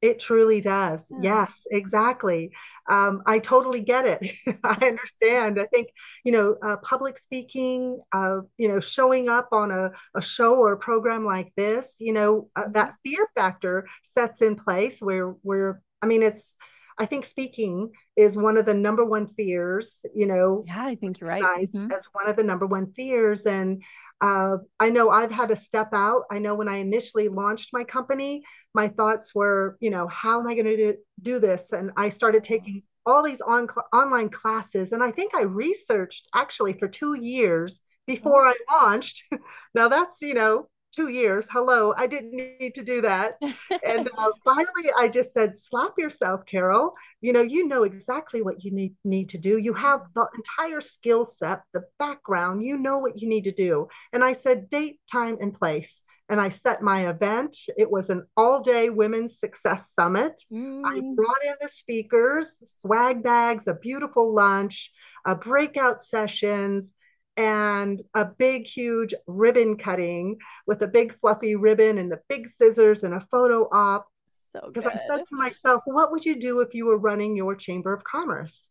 It 0.04 0.20
truly 0.20 0.60
does. 0.60 1.10
Yeah. 1.10 1.44
Yes, 1.44 1.66
exactly. 1.70 2.52
Um, 2.90 3.22
I 3.24 3.38
totally 3.38 3.80
get 3.80 4.04
it. 4.04 4.58
I 4.62 4.86
understand. 4.86 5.58
I 5.58 5.64
think, 5.72 5.88
you 6.26 6.32
know, 6.32 6.56
uh, 6.62 6.76
public 6.76 7.16
speaking, 7.16 7.98
uh, 8.12 8.40
you 8.58 8.68
know, 8.68 8.80
showing 8.80 9.30
up 9.30 9.48
on 9.50 9.70
a, 9.70 9.92
a 10.14 10.20
show 10.20 10.56
or 10.56 10.72
a 10.72 10.76
program 10.76 11.24
like 11.24 11.54
this, 11.56 11.96
you 12.00 12.12
know, 12.12 12.50
uh, 12.54 12.64
mm-hmm. 12.64 12.72
that 12.72 12.96
fear 13.02 13.26
factor 13.34 13.86
sets 14.02 14.42
in 14.42 14.56
place 14.56 15.00
where, 15.00 15.28
where, 15.40 15.80
I 16.02 16.06
mean, 16.06 16.22
it's, 16.22 16.58
I 16.98 17.06
think 17.06 17.24
speaking 17.24 17.90
is 18.16 18.36
one 18.36 18.56
of 18.56 18.66
the 18.66 18.74
number 18.74 19.04
one 19.04 19.26
fears, 19.26 20.04
you 20.14 20.26
know. 20.26 20.64
Yeah, 20.66 20.84
I 20.84 20.94
think 20.94 21.20
you're 21.20 21.28
right. 21.28 21.42
Mm-hmm. 21.42 21.90
As 21.90 22.08
one 22.12 22.28
of 22.28 22.36
the 22.36 22.44
number 22.44 22.66
one 22.66 22.92
fears. 22.92 23.46
And 23.46 23.82
uh, 24.20 24.58
I 24.78 24.90
know 24.90 25.10
I've 25.10 25.30
had 25.30 25.48
to 25.48 25.56
step 25.56 25.88
out. 25.92 26.22
I 26.30 26.38
know 26.38 26.54
when 26.54 26.68
I 26.68 26.76
initially 26.76 27.28
launched 27.28 27.70
my 27.72 27.84
company, 27.84 28.44
my 28.74 28.88
thoughts 28.88 29.34
were, 29.34 29.76
you 29.80 29.90
know, 29.90 30.06
how 30.08 30.40
am 30.40 30.46
I 30.46 30.54
going 30.54 30.66
to 30.66 30.96
do 31.22 31.38
this? 31.40 31.72
And 31.72 31.90
I 31.96 32.08
started 32.10 32.44
taking 32.44 32.82
all 33.06 33.22
these 33.22 33.40
on, 33.40 33.68
online 33.92 34.30
classes. 34.30 34.92
And 34.92 35.02
I 35.02 35.10
think 35.10 35.34
I 35.34 35.42
researched 35.42 36.28
actually 36.34 36.74
for 36.78 36.88
two 36.88 37.14
years 37.20 37.80
before 38.06 38.46
I 38.46 38.54
launched. 38.72 39.22
now 39.74 39.88
that's, 39.88 40.22
you 40.22 40.34
know, 40.34 40.68
two 40.94 41.08
years. 41.08 41.48
Hello, 41.50 41.94
I 41.96 42.06
didn't 42.06 42.34
need 42.34 42.74
to 42.74 42.82
do 42.82 43.00
that. 43.02 43.36
and 43.40 44.08
uh, 44.18 44.30
finally, 44.44 44.90
I 44.98 45.08
just 45.08 45.32
said, 45.32 45.56
slap 45.56 45.92
yourself, 45.98 46.46
Carol. 46.46 46.94
You 47.20 47.32
know, 47.32 47.42
you 47.42 47.66
know 47.66 47.82
exactly 47.82 48.42
what 48.42 48.64
you 48.64 48.70
need, 48.70 48.94
need 49.04 49.28
to 49.30 49.38
do. 49.38 49.58
You 49.58 49.74
have 49.74 50.02
the 50.14 50.26
entire 50.34 50.80
skill 50.80 51.24
set, 51.24 51.62
the 51.72 51.84
background, 51.98 52.62
you 52.62 52.76
know 52.76 52.98
what 52.98 53.20
you 53.20 53.28
need 53.28 53.44
to 53.44 53.52
do. 53.52 53.88
And 54.12 54.24
I 54.24 54.32
said, 54.32 54.70
date, 54.70 55.00
time, 55.10 55.36
and 55.40 55.52
place. 55.52 56.02
And 56.30 56.40
I 56.40 56.48
set 56.48 56.82
my 56.82 57.08
event. 57.10 57.56
It 57.76 57.90
was 57.90 58.08
an 58.08 58.26
all 58.36 58.60
day 58.60 58.88
women's 58.88 59.38
success 59.38 59.92
summit. 59.92 60.40
Mm. 60.50 60.82
I 60.86 61.00
brought 61.14 61.44
in 61.44 61.54
the 61.60 61.68
speakers, 61.68 62.54
swag 62.80 63.22
bags, 63.22 63.66
a 63.66 63.74
beautiful 63.74 64.34
lunch, 64.34 64.90
a 65.26 65.34
breakout 65.34 66.00
sessions 66.00 66.92
and 67.36 68.02
a 68.14 68.24
big, 68.24 68.66
huge 68.66 69.14
ribbon 69.26 69.76
cutting 69.76 70.38
with 70.66 70.82
a 70.82 70.88
big 70.88 71.14
fluffy 71.14 71.56
ribbon 71.56 71.98
and 71.98 72.10
the 72.10 72.20
big 72.28 72.46
scissors 72.48 73.02
and 73.02 73.14
a 73.14 73.20
photo 73.20 73.68
op. 73.72 74.06
So, 74.52 74.70
because 74.72 74.86
I 74.86 75.00
said 75.08 75.24
to 75.24 75.36
myself, 75.36 75.82
what 75.84 76.12
would 76.12 76.24
you 76.24 76.38
do 76.38 76.60
if 76.60 76.74
you 76.74 76.86
were 76.86 76.98
running 76.98 77.36
your 77.36 77.56
Chamber 77.56 77.92
of 77.92 78.04
Commerce? 78.04 78.68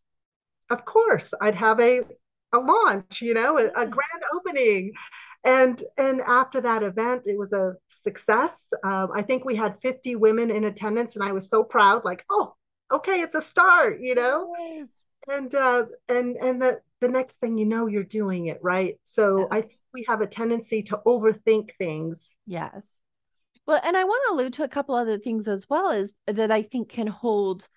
Of 0.70 0.84
course, 0.84 1.34
I'd 1.40 1.54
have 1.54 1.78
a 1.80 2.02
a 2.54 2.58
launch, 2.58 3.20
you 3.20 3.34
know, 3.34 3.58
a, 3.58 3.66
a 3.66 3.86
grand 3.86 4.22
opening, 4.34 4.92
and 5.42 5.82
and 5.98 6.20
after 6.22 6.60
that 6.60 6.82
event, 6.82 7.22
it 7.26 7.38
was 7.38 7.52
a 7.52 7.74
success. 7.88 8.72
Um, 8.84 9.10
I 9.14 9.22
think 9.22 9.44
we 9.44 9.56
had 9.56 9.80
50 9.82 10.16
women 10.16 10.50
in 10.50 10.64
attendance, 10.64 11.16
and 11.16 11.24
I 11.24 11.32
was 11.32 11.50
so 11.50 11.64
proud. 11.64 12.04
Like, 12.04 12.24
oh, 12.30 12.54
okay, 12.92 13.20
it's 13.20 13.34
a 13.34 13.42
start, 13.42 13.98
you 14.00 14.14
know. 14.14 14.52
Yes. 14.58 14.86
And 15.28 15.54
uh, 15.54 15.86
and 16.08 16.36
and 16.36 16.62
the 16.62 16.80
the 17.04 17.12
next 17.12 17.36
thing 17.36 17.58
you 17.58 17.66
know, 17.66 17.86
you're 17.86 18.02
doing 18.02 18.46
it, 18.46 18.58
right? 18.62 18.94
So 19.04 19.40
yeah. 19.40 19.46
I 19.50 19.60
think 19.60 19.80
we 19.92 20.04
have 20.08 20.22
a 20.22 20.26
tendency 20.26 20.82
to 20.84 21.00
overthink 21.06 21.72
things. 21.78 22.30
Yes. 22.46 22.86
Well, 23.66 23.80
and 23.82 23.96
I 23.96 24.04
want 24.04 24.22
to 24.26 24.34
allude 24.34 24.52
to 24.54 24.64
a 24.64 24.68
couple 24.68 24.94
other 24.94 25.18
things 25.18 25.46
as 25.46 25.68
well 25.68 25.90
is 25.90 26.14
that 26.26 26.50
I 26.50 26.62
think 26.62 26.88
can 26.88 27.06
hold 27.06 27.68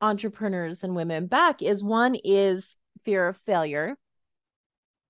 entrepreneurs 0.00 0.82
and 0.82 0.96
women 0.96 1.26
back 1.26 1.62
is 1.62 1.82
one 1.82 2.16
is 2.24 2.76
fear 3.04 3.28
of 3.28 3.36
failure 3.38 3.96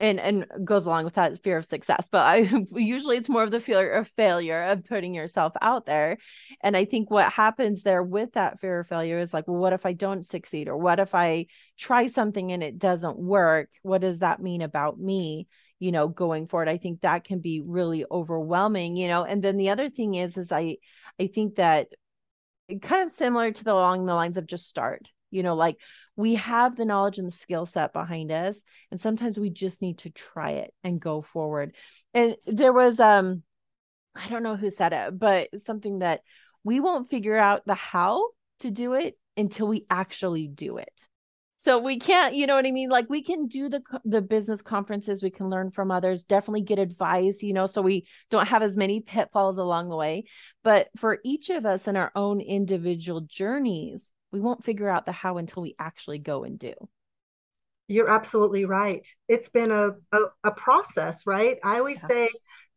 and 0.00 0.18
and 0.18 0.46
goes 0.64 0.86
along 0.86 1.04
with 1.04 1.14
that 1.14 1.42
fear 1.42 1.56
of 1.56 1.66
success 1.66 2.08
but 2.10 2.22
i 2.22 2.50
usually 2.74 3.16
it's 3.16 3.28
more 3.28 3.44
of 3.44 3.50
the 3.50 3.60
fear 3.60 3.92
of 3.92 4.08
failure 4.16 4.64
of 4.64 4.84
putting 4.84 5.14
yourself 5.14 5.52
out 5.60 5.86
there. 5.86 6.18
And 6.62 6.76
i 6.76 6.84
think 6.84 7.10
what 7.10 7.32
happens 7.32 7.82
there 7.82 8.02
with 8.02 8.32
that 8.32 8.60
fear 8.60 8.80
of 8.80 8.88
failure 8.88 9.18
is 9.18 9.32
like 9.32 9.46
well 9.46 9.56
what 9.56 9.72
if 9.72 9.86
i 9.86 9.92
don't 9.92 10.26
succeed? 10.26 10.68
Or 10.68 10.76
what 10.76 10.98
if 10.98 11.14
i 11.14 11.46
try 11.78 12.08
something 12.08 12.52
and 12.52 12.62
it 12.62 12.78
doesn't 12.78 13.18
work? 13.18 13.68
What 13.82 14.00
does 14.00 14.18
that 14.18 14.42
mean 14.42 14.62
about 14.62 14.98
me 14.98 15.46
you 15.78 15.92
know 15.92 16.08
going 16.08 16.48
forward? 16.48 16.68
I 16.68 16.78
think 16.78 17.00
that 17.00 17.24
can 17.24 17.38
be 17.38 17.62
really 17.64 18.04
overwhelming 18.10 18.96
you 18.96 19.08
know? 19.08 19.24
And 19.24 19.42
then 19.42 19.56
the 19.56 19.70
other 19.70 19.90
thing 19.90 20.14
is 20.14 20.36
is 20.36 20.50
i 20.50 20.76
i 21.20 21.28
think 21.28 21.56
that 21.56 21.88
kind 22.82 23.04
of 23.04 23.10
similar 23.10 23.52
to 23.52 23.64
the 23.64 23.72
along 23.72 24.06
the 24.06 24.14
lines 24.14 24.38
of 24.38 24.46
just 24.46 24.66
start 24.68 25.06
you 25.30 25.42
know 25.42 25.54
like 25.54 25.76
we 26.16 26.36
have 26.36 26.76
the 26.76 26.84
knowledge 26.84 27.18
and 27.18 27.26
the 27.28 27.36
skill 27.36 27.66
set 27.66 27.92
behind 27.92 28.30
us 28.30 28.56
and 28.90 29.00
sometimes 29.00 29.38
we 29.38 29.50
just 29.50 29.82
need 29.82 29.98
to 29.98 30.10
try 30.10 30.50
it 30.50 30.74
and 30.82 31.00
go 31.00 31.22
forward. 31.22 31.74
And 32.12 32.36
there 32.46 32.72
was 32.72 33.00
um 33.00 33.42
i 34.16 34.28
don't 34.28 34.44
know 34.44 34.54
who 34.54 34.70
said 34.70 34.92
it 34.92 35.18
but 35.18 35.48
something 35.60 35.98
that 35.98 36.20
we 36.62 36.78
won't 36.78 37.10
figure 37.10 37.36
out 37.36 37.62
the 37.66 37.74
how 37.74 38.28
to 38.60 38.70
do 38.70 38.94
it 38.94 39.18
until 39.36 39.66
we 39.66 39.84
actually 39.90 40.46
do 40.46 40.78
it. 40.78 41.08
So 41.56 41.78
we 41.78 41.98
can't 41.98 42.34
you 42.34 42.46
know 42.46 42.56
what 42.56 42.66
i 42.66 42.70
mean? 42.70 42.90
Like 42.90 43.08
we 43.08 43.22
can 43.22 43.46
do 43.46 43.68
the 43.68 43.82
the 44.04 44.20
business 44.20 44.62
conferences 44.62 45.22
we 45.22 45.30
can 45.30 45.48
learn 45.48 45.70
from 45.70 45.90
others 45.90 46.24
definitely 46.24 46.62
get 46.62 46.78
advice 46.78 47.42
you 47.42 47.54
know 47.54 47.66
so 47.66 47.80
we 47.82 48.06
don't 48.30 48.48
have 48.48 48.62
as 48.62 48.76
many 48.76 49.00
pitfalls 49.00 49.58
along 49.58 49.88
the 49.88 49.96
way. 49.96 50.24
But 50.62 50.88
for 50.96 51.18
each 51.24 51.50
of 51.50 51.66
us 51.66 51.88
in 51.88 51.96
our 51.96 52.12
own 52.14 52.40
individual 52.40 53.22
journeys 53.22 54.10
we 54.34 54.40
won't 54.40 54.64
figure 54.64 54.88
out 54.88 55.06
the 55.06 55.12
how 55.12 55.38
until 55.38 55.62
we 55.62 55.76
actually 55.78 56.18
go 56.18 56.42
and 56.42 56.58
do 56.58 56.74
you're 57.86 58.10
absolutely 58.10 58.64
right 58.64 59.08
it's 59.28 59.48
been 59.48 59.70
a, 59.70 59.90
a, 60.12 60.18
a 60.42 60.50
process 60.50 61.24
right 61.24 61.56
i 61.62 61.78
always 61.78 62.02
yeah. 62.02 62.08
say 62.08 62.28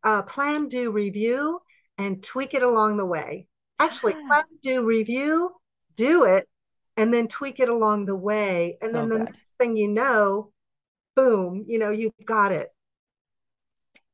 uh, 0.04 0.22
plan 0.22 0.68
do 0.68 0.92
review 0.92 1.60
and 1.98 2.24
tweak 2.24 2.54
it 2.54 2.62
along 2.62 2.96
the 2.96 3.06
way 3.06 3.48
actually 3.80 4.14
yeah. 4.14 4.28
plan 4.28 4.44
do 4.64 4.86
review 4.86 5.52
do 5.96 6.26
it 6.26 6.48
and 6.96 7.12
then 7.12 7.28
tweak 7.28 7.60
it 7.60 7.70
along 7.70 8.06
the 8.06 8.16
way 8.16 8.78
and 8.82 8.92
so 8.92 8.98
then 8.98 9.10
the 9.10 9.18
good. 9.18 9.26
next 9.26 9.56
thing 9.58 9.76
you 9.76 9.88
know 9.88 10.52
boom 11.16 11.66
you 11.68 11.80
know 11.80 11.90
you've 11.90 12.14
got 12.24 12.52
it 12.52 12.70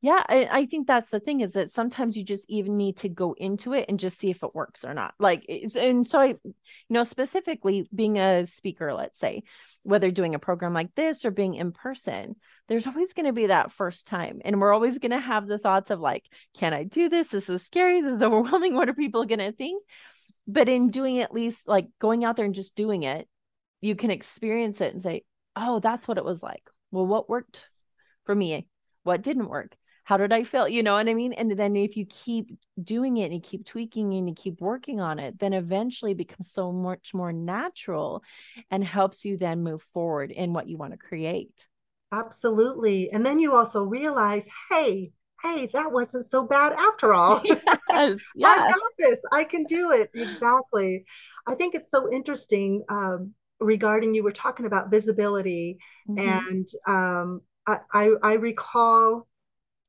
yeah 0.04 0.22
I, 0.28 0.50
I, 0.52 0.66
think 0.66 0.86
that's 0.86 1.10
the 1.10 1.22
thing 1.22 1.40
is 1.40 1.54
that 1.54 1.72
sometimes 1.72 2.18
you 2.18 2.26
just 2.26 2.46
even 2.50 2.78
need 2.78 2.98
to 2.98 3.10
go 3.10 3.34
into 3.38 3.74
it 3.74 3.86
and 3.88 3.98
just 3.98 4.20
see 4.20 4.30
if 4.30 4.44
it 4.44 4.54
works 4.54 4.84
or 4.84 4.94
not. 4.94 5.14
Like 5.18 5.46
and 5.48 6.06
so 6.06 6.20
i 6.20 6.26
you 6.28 6.54
know 6.90 7.04
specifically 7.04 7.86
being 7.96 8.20
a 8.20 8.46
speaker 8.46 8.94
let's 8.94 9.18
say 9.18 9.44
whether 9.84 10.12
doing 10.12 10.36
a 10.36 10.40
program 10.40 10.74
like 10.74 10.94
this 10.94 11.24
or 11.24 11.32
being 11.32 11.56
in 11.56 11.72
person 11.72 12.36
there's 12.68 12.86
always 12.86 13.14
going 13.14 13.26
to 13.26 13.34
be 13.34 13.48
that 13.48 13.72
first 13.72 14.06
time 14.06 14.42
and 14.44 14.60
we're 14.60 14.74
always 14.74 15.00
going 15.00 15.12
to 15.12 15.20
have 15.20 15.48
the 15.48 15.58
thoughts 15.58 15.90
of 15.90 16.02
like 16.02 16.26
can 16.58 16.74
i 16.74 16.84
do 16.84 17.08
this? 17.08 17.30
This 17.30 17.50
is 17.50 17.64
scary. 17.64 18.02
This 18.02 18.16
is 18.16 18.22
overwhelming. 18.22 18.76
What 18.84 18.90
are 18.90 18.94
people 18.94 19.26
going 19.26 19.40
to 19.40 19.54
think? 19.54 19.82
But 20.48 20.68
in 20.68 20.88
doing 20.88 21.20
at 21.20 21.34
least 21.34 21.66
like 21.66 21.88
going 22.00 22.26
out 22.26 22.36
there 22.36 22.46
and 22.46 22.54
just 22.54 22.76
doing 22.76 23.04
it 23.04 23.28
you 23.80 23.96
can 23.96 24.12
experience 24.12 24.82
it 24.82 24.94
and 24.94 25.02
say 25.02 25.24
oh 25.56 25.80
that's 25.80 26.10
what 26.10 26.18
it 26.18 26.26
was 26.26 26.44
like. 26.44 26.70
Well 26.92 27.08
what 27.08 27.30
worked 27.30 27.66
for 28.26 28.36
me? 28.36 28.68
What 29.04 29.22
didn't 29.22 29.48
work 29.48 29.78
how 30.04 30.18
did 30.18 30.34
I 30.34 30.44
feel? 30.44 30.68
You 30.68 30.84
know 30.84 30.94
what 30.94 31.08
I 31.08 31.14
mean? 31.14 31.34
And 31.34 31.52
then 31.52 31.76
if 31.76 31.96
you 31.96 32.06
keep 32.06 32.58
doing 32.84 33.18
it 33.18 33.26
and 33.26 33.34
you 33.34 33.40
keep 33.40 33.66
tweaking 33.66 34.14
and 34.14 34.28
you 34.28 34.36
keep 34.36 34.60
working 34.60 35.00
on 35.00 35.18
it, 35.18 35.40
then 35.40 35.54
eventually 35.54 36.12
it 36.12 36.18
becomes 36.18 36.52
so 36.52 36.72
much 36.72 37.14
more 37.14 37.32
natural 37.32 38.24
and 38.70 38.84
helps 38.84 39.24
you 39.24 39.38
then 39.38 39.64
move 39.64 39.82
forward 39.94 40.32
in 40.32 40.54
what 40.54 40.68
you 40.68 40.78
want 40.78 40.92
to 40.92 40.98
create. 40.98 41.68
Absolutely. 42.12 43.12
And 43.12 43.26
then 43.26 43.40
you 43.40 43.56
also 43.56 43.84
realize, 43.84 44.48
hey, 44.70 45.12
hey, 45.42 45.70
that 45.74 45.92
wasn't 45.92 46.28
so 46.28 46.46
bad 46.46 46.74
after 46.74 47.14
all. 47.14 47.42
Yes, 47.94 48.24
yes. 48.36 48.60
I 48.60 48.70
got 48.72 48.82
this. 48.98 49.20
I 49.32 49.44
can 49.44 49.66
do 49.66 49.92
it. 49.92 50.10
Exactly. 50.16 51.06
I 51.46 51.54
think 51.54 51.76
it's 51.76 51.92
so 51.92 52.12
interesting 52.12 52.84
um, 52.90 53.34
regarding 53.60 54.16
you 54.16 54.24
were 54.24 54.32
talking 54.32 54.66
about 54.66 54.90
visibility, 54.90 55.78
mm-hmm. 56.10 56.48
and 56.48 56.68
um, 56.88 57.42
I, 57.68 57.78
I, 57.94 58.10
I 58.24 58.34
recall 58.34 59.28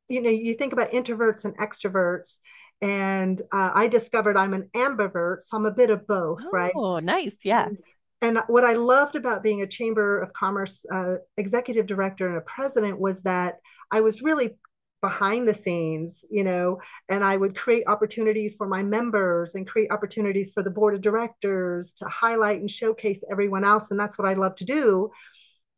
you 0.08 0.20
know, 0.20 0.30
you 0.30 0.54
think 0.54 0.72
about 0.72 0.90
introverts 0.90 1.44
and 1.44 1.56
extroverts, 1.58 2.38
and 2.80 3.40
uh, 3.52 3.70
I 3.74 3.88
discovered 3.88 4.36
I'm 4.36 4.54
an 4.54 4.68
ambivert, 4.74 5.42
so 5.42 5.56
I'm 5.56 5.66
a 5.66 5.70
bit 5.70 5.90
of 5.90 6.06
both, 6.06 6.42
oh, 6.44 6.50
right? 6.52 6.72
Oh, 6.74 6.98
nice, 6.98 7.36
yeah. 7.42 7.66
And, 7.66 7.78
and, 8.20 8.38
what 8.48 8.64
I 8.64 8.74
loved 8.74 9.16
about 9.16 9.42
being 9.42 9.62
a 9.62 9.66
Chamber 9.66 10.20
of 10.20 10.32
Commerce 10.32 10.84
uh, 10.92 11.16
executive 11.36 11.86
director 11.86 12.28
and 12.28 12.36
a 12.36 12.42
president 12.42 12.98
was 12.98 13.22
that 13.22 13.56
I 13.90 14.00
was 14.00 14.22
really 14.22 14.56
behind 15.04 15.46
the 15.46 15.52
scenes, 15.52 16.24
you 16.30 16.42
know, 16.42 16.80
and 17.10 17.22
I 17.22 17.36
would 17.36 17.54
create 17.54 17.84
opportunities 17.86 18.54
for 18.54 18.66
my 18.66 18.82
members 18.82 19.54
and 19.54 19.66
create 19.66 19.90
opportunities 19.90 20.50
for 20.52 20.62
the 20.62 20.70
board 20.70 20.94
of 20.94 21.02
directors 21.02 21.92
to 21.98 22.06
highlight 22.06 22.60
and 22.60 22.70
showcase 22.70 23.22
everyone 23.30 23.64
else. 23.64 23.90
And 23.90 24.00
that's 24.00 24.16
what 24.16 24.26
I 24.26 24.32
love 24.32 24.54
to 24.56 24.64
do. 24.64 25.10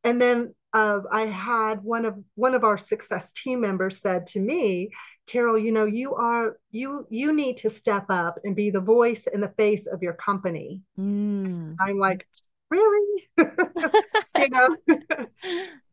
And 0.05 0.23
then 0.23 0.55
uh, 0.77 1.01
I 1.11 1.23
had 1.23 1.83
one 1.83 2.05
of 2.05 2.23
one 2.35 2.55
of 2.55 2.63
our 2.63 2.77
success 2.77 3.33
team 3.33 3.63
members 3.63 3.99
said 3.99 4.27
to 4.29 4.41
me, 4.41 4.91
Carol, 5.27 5.59
you 5.59 5.73
know, 5.73 5.87
you 5.87 6.15
are 6.15 6.59
you 6.71 7.07
you 7.09 7.35
need 7.35 7.57
to 7.59 7.71
step 7.71 8.05
up 8.11 8.39
and 8.45 8.55
be 8.55 8.69
the 8.69 8.83
voice 8.83 9.27
and 9.27 9.43
the 9.43 9.55
face 9.57 9.87
of 9.87 10.03
your 10.03 10.13
company. 10.13 10.83
Mm. 11.01 11.77
I'm 11.81 11.99
like, 11.99 12.29
really? 12.71 13.29
you 13.39 14.51
know. 14.51 14.77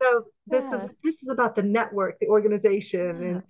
so 0.01 0.25
this 0.47 0.65
yeah. 0.65 0.75
is 0.75 0.93
this 1.01 1.23
is 1.23 1.29
about 1.29 1.55
the 1.55 1.63
network, 1.63 2.19
the 2.19 2.27
organization, 2.27 3.21
yeah. 3.21 3.27
and 3.27 3.43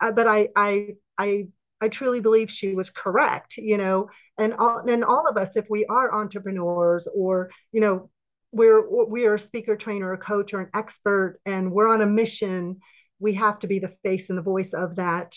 uh, 0.00 0.12
but 0.12 0.28
I 0.28 0.50
I 0.54 0.94
I 1.18 1.48
I 1.80 1.88
truly 1.88 2.20
believe 2.20 2.48
she 2.48 2.76
was 2.76 2.90
correct, 2.90 3.56
you 3.56 3.76
know, 3.76 4.08
and 4.38 4.54
all, 4.54 4.78
and 4.78 5.04
all 5.04 5.28
of 5.28 5.36
us, 5.36 5.56
if 5.56 5.66
we 5.68 5.84
are 5.86 6.14
entrepreneurs 6.14 7.06
or, 7.14 7.50
you 7.72 7.82
know, 7.82 8.08
we're 8.52 9.06
we 9.06 9.26
are 9.26 9.34
a 9.34 9.38
speaker 9.38 9.76
trainer 9.76 10.12
a 10.12 10.18
coach 10.18 10.54
or 10.54 10.60
an 10.60 10.70
expert 10.74 11.40
and 11.44 11.70
we're 11.72 11.92
on 11.92 12.00
a 12.02 12.06
mission 12.06 12.76
we 13.18 13.34
have 13.34 13.58
to 13.58 13.66
be 13.66 13.78
the 13.78 13.94
face 14.04 14.28
and 14.30 14.38
the 14.38 14.42
voice 14.42 14.72
of 14.72 14.96
that 14.96 15.34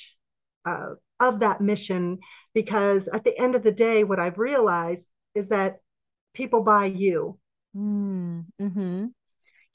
uh, 0.66 0.90
of 1.20 1.40
that 1.40 1.62
mission 1.62 2.20
because 2.54 3.08
at 3.10 3.24
the 3.24 3.38
end 3.40 3.56
of 3.56 3.64
the 3.64 3.72
day 3.72 4.04
what 4.04 4.20
i've 4.20 4.38
realized 4.38 5.08
is 5.36 5.50
that 5.50 5.78
people 6.34 6.64
buy 6.64 6.86
you. 6.86 7.38
Mm, 7.76 8.46
hmm 8.60 9.06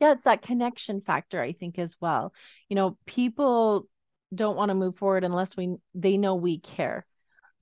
Yeah, 0.01 0.13
it's 0.13 0.23
that 0.25 0.43
connection 0.43 1.01
factor, 1.01 1.41
I 1.41 1.53
think, 1.53 1.79
as 1.79 1.97
well. 2.01 2.33
You 2.69 2.77
know, 2.77 2.99
people 3.07 3.89
don't 4.35 4.57
want 4.57 4.71
to 4.71 4.75
move 4.75 4.97
forward 4.97 5.25
unless 5.25 5.57
we 5.57 5.77
they 5.95 6.17
know 6.17 6.35
we 6.35 6.59
care. 6.59 7.07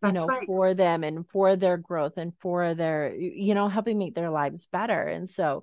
That's 0.03 0.15
you 0.15 0.21
know, 0.21 0.27
right. 0.27 0.47
for 0.47 0.75
them 0.75 1.05
and 1.05 1.27
for 1.31 1.57
their 1.57 1.77
growth 1.77 2.15
and 2.17 2.33
for 2.41 2.75
their, 2.75 3.15
you 3.15 3.55
know, 3.55 3.69
helping 3.69 3.99
make 3.99 4.15
their 4.15 4.31
lives 4.31 4.67
better. 4.67 5.03
And 5.03 5.31
so 5.31 5.63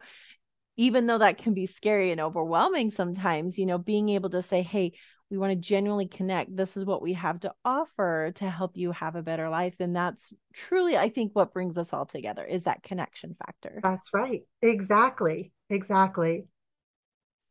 even 0.78 1.08
though 1.08 1.17
that 1.17 1.38
can 1.38 1.54
be 1.54 1.65
scary 1.65 2.12
and 2.12 2.21
overwhelming 2.21 2.91
sometimes, 2.91 3.58
you 3.58 3.65
know, 3.65 3.78
being 3.78 4.10
able 4.10 4.30
to 4.30 4.41
say, 4.41 4.62
hey, 4.62 4.93
we 5.30 5.38
want 5.38 5.52
to 5.52 5.56
genuinely 5.56 6.08
connect. 6.08 6.56
This 6.56 6.78
is 6.78 6.86
what 6.86 7.02
we 7.02 7.13
have 7.13 7.41
to 7.41 7.54
offer 7.63 8.32
to 8.36 8.49
help 8.49 8.78
you 8.78 8.91
have 8.93 9.15
a 9.15 9.21
better 9.21 9.49
life. 9.49 9.75
Then 9.78 9.93
that's 9.93 10.32
truly, 10.54 10.97
I 10.97 11.10
think, 11.10 11.36
what 11.36 11.54
brings 11.54 11.78
us 11.78 11.93
all 11.93 12.06
together 12.06 12.45
is 12.45 12.63
that 12.63 12.82
connection 12.82 13.36
factor. 13.45 13.80
That's 13.84 14.10
right. 14.13 14.41
Exactly. 14.62 15.52
Exactly. 15.69 16.45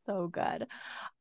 So 0.09 0.27
good. 0.27 0.67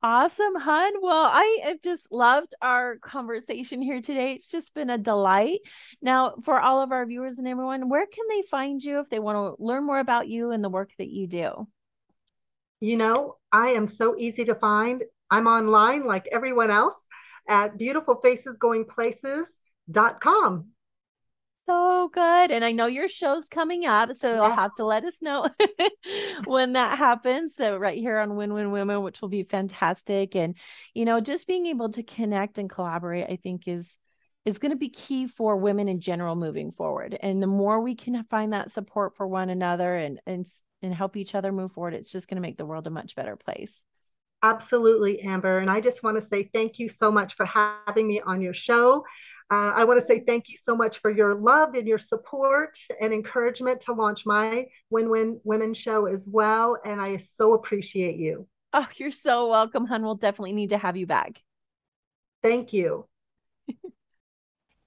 Awesome, 0.01 0.55
hun. 0.55 0.93
Well, 1.01 1.25
I 1.25 1.59
have 1.63 1.81
just 1.81 2.09
loved 2.09 2.55
our 2.61 2.95
conversation 2.99 3.81
here 3.81 4.01
today. 4.01 4.35
It's 4.35 4.47
just 4.47 4.73
been 4.73 4.89
a 4.89 4.97
delight. 4.97 5.59
Now, 6.01 6.35
for 6.45 6.57
all 6.57 6.81
of 6.81 6.93
our 6.93 7.05
viewers 7.05 7.37
and 7.37 7.49
everyone, 7.49 7.89
where 7.89 8.05
can 8.05 8.23
they 8.29 8.43
find 8.49 8.81
you 8.81 9.01
if 9.01 9.09
they 9.09 9.19
want 9.19 9.35
to 9.35 9.61
learn 9.61 9.83
more 9.83 9.99
about 9.99 10.29
you 10.29 10.51
and 10.51 10.63
the 10.63 10.69
work 10.69 10.91
that 10.99 11.09
you 11.09 11.27
do? 11.27 11.67
You 12.79 12.95
know, 12.95 13.35
I 13.51 13.71
am 13.71 13.87
so 13.87 14.15
easy 14.17 14.45
to 14.45 14.55
find. 14.55 15.03
I'm 15.29 15.47
online 15.47 16.05
like 16.05 16.29
everyone 16.31 16.71
else 16.71 17.07
at 17.49 17.77
beautifulfacesgoingplaces.com. 17.77 20.65
So 21.67 22.09
good. 22.13 22.51
And 22.51 22.63
I 22.63 22.71
know 22.71 22.85
your 22.87 23.09
show's 23.09 23.47
coming 23.49 23.85
up, 23.85 24.15
so 24.15 24.29
you'll 24.29 24.55
have 24.55 24.73
to 24.75 24.85
let 24.85 25.03
us 25.03 25.15
know 25.21 25.49
when 26.45 26.73
that 26.73 26.97
happens. 26.97 27.55
So, 27.55 27.75
right 27.77 27.97
here 27.97 28.19
on 28.19 28.37
Win 28.37 28.53
Win 28.53 28.71
Women, 28.71 29.01
which 29.03 29.21
will 29.21 29.29
be 29.29 29.43
fantastic. 29.43 30.35
And, 30.35 30.55
you 30.93 31.03
know, 31.03 31.19
just 31.19 31.45
being 31.45 31.65
able 31.65 31.89
to 31.89 32.03
connect 32.03 32.57
and 32.57 32.69
collaborate, 32.69 33.29
I 33.29 33.35
think 33.35 33.67
is 33.67 33.97
is 34.45 34.59
going 34.59 34.71
to 34.71 34.77
be 34.77 34.89
key 34.89 35.27
for 35.27 35.57
women 35.57 35.89
in 35.89 35.99
general 35.99 36.35
moving 36.37 36.71
forward. 36.71 37.17
And 37.21 37.43
the 37.43 37.47
more 37.47 37.81
we 37.81 37.95
can 37.95 38.23
find 38.29 38.53
that 38.53 38.71
support 38.71 39.17
for 39.17 39.27
one 39.27 39.49
another 39.49 39.97
and 39.97 40.21
and 40.25 40.45
and 40.81 40.93
help 40.93 41.17
each 41.17 41.35
other 41.35 41.51
move 41.51 41.73
forward, 41.73 41.93
it's 41.93 42.11
just 42.11 42.29
going 42.29 42.37
to 42.37 42.41
make 42.41 42.57
the 42.57 42.65
world 42.65 42.87
a 42.87 42.91
much 42.91 43.13
better 43.15 43.35
place. 43.35 43.71
Absolutely, 44.43 45.19
Amber. 45.21 45.59
And 45.59 45.69
I 45.69 45.81
just 45.81 46.03
want 46.03 46.15
to 46.15 46.21
say 46.21 46.49
thank 46.53 46.77
you 46.77 46.89
so 46.89 47.11
much 47.11 47.35
for 47.35 47.45
having 47.45 48.07
me 48.07 48.21
on 48.21 48.41
your 48.41 48.53
show. 48.53 49.03
Uh, 49.49 49.71
I 49.75 49.83
want 49.85 49.99
to 49.99 50.05
say 50.05 50.23
thank 50.27 50.49
you 50.49 50.57
so 50.57 50.75
much 50.75 50.99
for 50.99 51.09
your 51.09 51.35
love 51.35 51.73
and 51.73 51.87
your 51.87 51.97
support 51.97 52.77
and 53.01 53.13
encouragement 53.13 53.81
to 53.81 53.93
launch 53.93 54.25
my 54.25 54.65
Win 54.89 55.09
Win 55.09 55.39
Women 55.43 55.73
show 55.73 56.05
as 56.05 56.27
well. 56.31 56.77
And 56.85 57.01
I 57.01 57.17
so 57.17 57.53
appreciate 57.53 58.17
you. 58.17 58.47
Oh, 58.73 58.87
you're 58.97 59.11
so 59.11 59.47
welcome, 59.47 59.85
hun. 59.85 60.03
We'll 60.03 60.15
definitely 60.15 60.53
need 60.53 60.69
to 60.69 60.77
have 60.77 60.97
you 60.97 61.07
back. 61.07 61.41
Thank 62.43 62.73
you. 62.73 63.07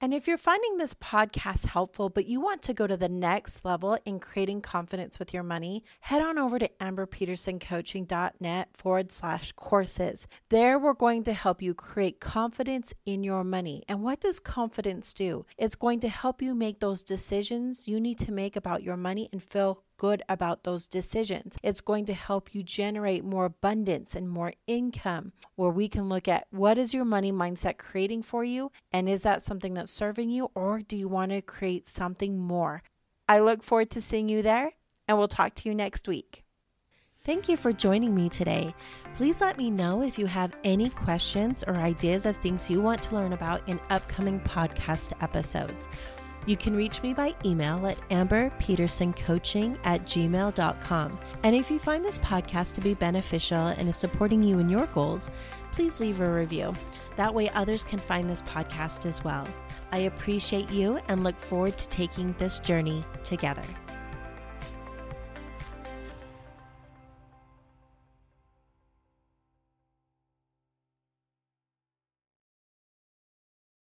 And 0.02 0.14
if 0.14 0.26
you're 0.26 0.38
finding 0.38 0.78
this 0.78 0.94
podcast 0.94 1.66
helpful, 1.66 2.08
but 2.08 2.24
you 2.24 2.40
want 2.40 2.62
to 2.62 2.72
go 2.72 2.86
to 2.86 2.96
the 2.96 3.10
next 3.10 3.66
level 3.66 3.98
in 4.06 4.18
creating 4.18 4.62
confidence 4.62 5.18
with 5.18 5.34
your 5.34 5.42
money, 5.42 5.84
head 6.00 6.22
on 6.22 6.38
over 6.38 6.58
to 6.58 6.70
amberpetersoncoaching.net 6.80 8.68
forward 8.72 9.12
slash 9.12 9.52
courses. 9.52 10.26
There, 10.48 10.78
we're 10.78 10.94
going 10.94 11.24
to 11.24 11.34
help 11.34 11.60
you 11.60 11.74
create 11.74 12.18
confidence 12.18 12.94
in 13.04 13.22
your 13.22 13.44
money. 13.44 13.84
And 13.88 14.02
what 14.02 14.20
does 14.20 14.40
confidence 14.40 15.12
do? 15.12 15.44
It's 15.58 15.76
going 15.76 16.00
to 16.00 16.08
help 16.08 16.40
you 16.40 16.54
make 16.54 16.80
those 16.80 17.02
decisions 17.02 17.86
you 17.86 18.00
need 18.00 18.18
to 18.20 18.32
make 18.32 18.56
about 18.56 18.82
your 18.82 18.96
money 18.96 19.28
and 19.32 19.42
feel 19.42 19.82
good 20.00 20.22
about 20.30 20.64
those 20.64 20.88
decisions. 20.88 21.58
It's 21.62 21.82
going 21.82 22.06
to 22.06 22.14
help 22.14 22.54
you 22.54 22.62
generate 22.62 23.22
more 23.22 23.44
abundance 23.44 24.14
and 24.14 24.30
more 24.30 24.54
income, 24.66 25.32
where 25.56 25.68
we 25.68 25.88
can 25.88 26.08
look 26.08 26.26
at 26.26 26.46
what 26.50 26.78
is 26.78 26.94
your 26.94 27.04
money 27.04 27.30
mindset 27.30 27.76
creating 27.76 28.22
for 28.22 28.42
you? 28.42 28.72
And 28.90 29.10
is 29.10 29.24
that 29.24 29.42
something 29.42 29.74
that's 29.74 29.92
serving 29.92 30.30
you, 30.30 30.50
or 30.54 30.80
do 30.80 30.96
you 30.96 31.06
want 31.06 31.32
to 31.32 31.42
create 31.42 31.86
something 31.86 32.38
more? 32.38 32.82
I 33.28 33.40
look 33.40 33.62
forward 33.62 33.90
to 33.90 34.00
seeing 34.00 34.30
you 34.30 34.40
there, 34.40 34.72
and 35.06 35.18
we'll 35.18 35.28
talk 35.28 35.54
to 35.56 35.68
you 35.68 35.74
next 35.74 36.08
week. 36.08 36.44
Thank 37.22 37.50
you 37.50 37.58
for 37.58 37.70
joining 37.70 38.14
me 38.14 38.30
today. 38.30 38.74
Please 39.16 39.42
let 39.42 39.58
me 39.58 39.70
know 39.70 40.00
if 40.00 40.18
you 40.18 40.24
have 40.24 40.56
any 40.64 40.88
questions 40.88 41.62
or 41.62 41.76
ideas 41.76 42.24
of 42.24 42.38
things 42.38 42.70
you 42.70 42.80
want 42.80 43.02
to 43.02 43.14
learn 43.14 43.34
about 43.34 43.68
in 43.68 43.78
upcoming 43.90 44.40
podcast 44.40 45.12
episodes. 45.22 45.86
You 46.50 46.56
can 46.56 46.74
reach 46.74 47.00
me 47.00 47.14
by 47.14 47.36
email 47.44 47.86
at 47.86 47.96
amberpetersoncoaching 48.08 49.78
at 49.84 50.02
gmail.com. 50.02 51.18
And 51.44 51.54
if 51.54 51.70
you 51.70 51.78
find 51.78 52.04
this 52.04 52.18
podcast 52.18 52.74
to 52.74 52.80
be 52.80 52.94
beneficial 52.94 53.68
and 53.68 53.88
is 53.88 53.94
supporting 53.94 54.42
you 54.42 54.58
in 54.58 54.68
your 54.68 54.86
goals, 54.86 55.30
please 55.70 56.00
leave 56.00 56.20
a 56.20 56.28
review. 56.28 56.74
That 57.14 57.32
way, 57.32 57.50
others 57.50 57.84
can 57.84 58.00
find 58.00 58.28
this 58.28 58.42
podcast 58.42 59.06
as 59.06 59.22
well. 59.22 59.46
I 59.92 59.98
appreciate 59.98 60.72
you 60.72 60.98
and 61.06 61.22
look 61.22 61.38
forward 61.38 61.78
to 61.78 61.88
taking 61.88 62.34
this 62.36 62.58
journey 62.58 63.04
together. 63.22 63.62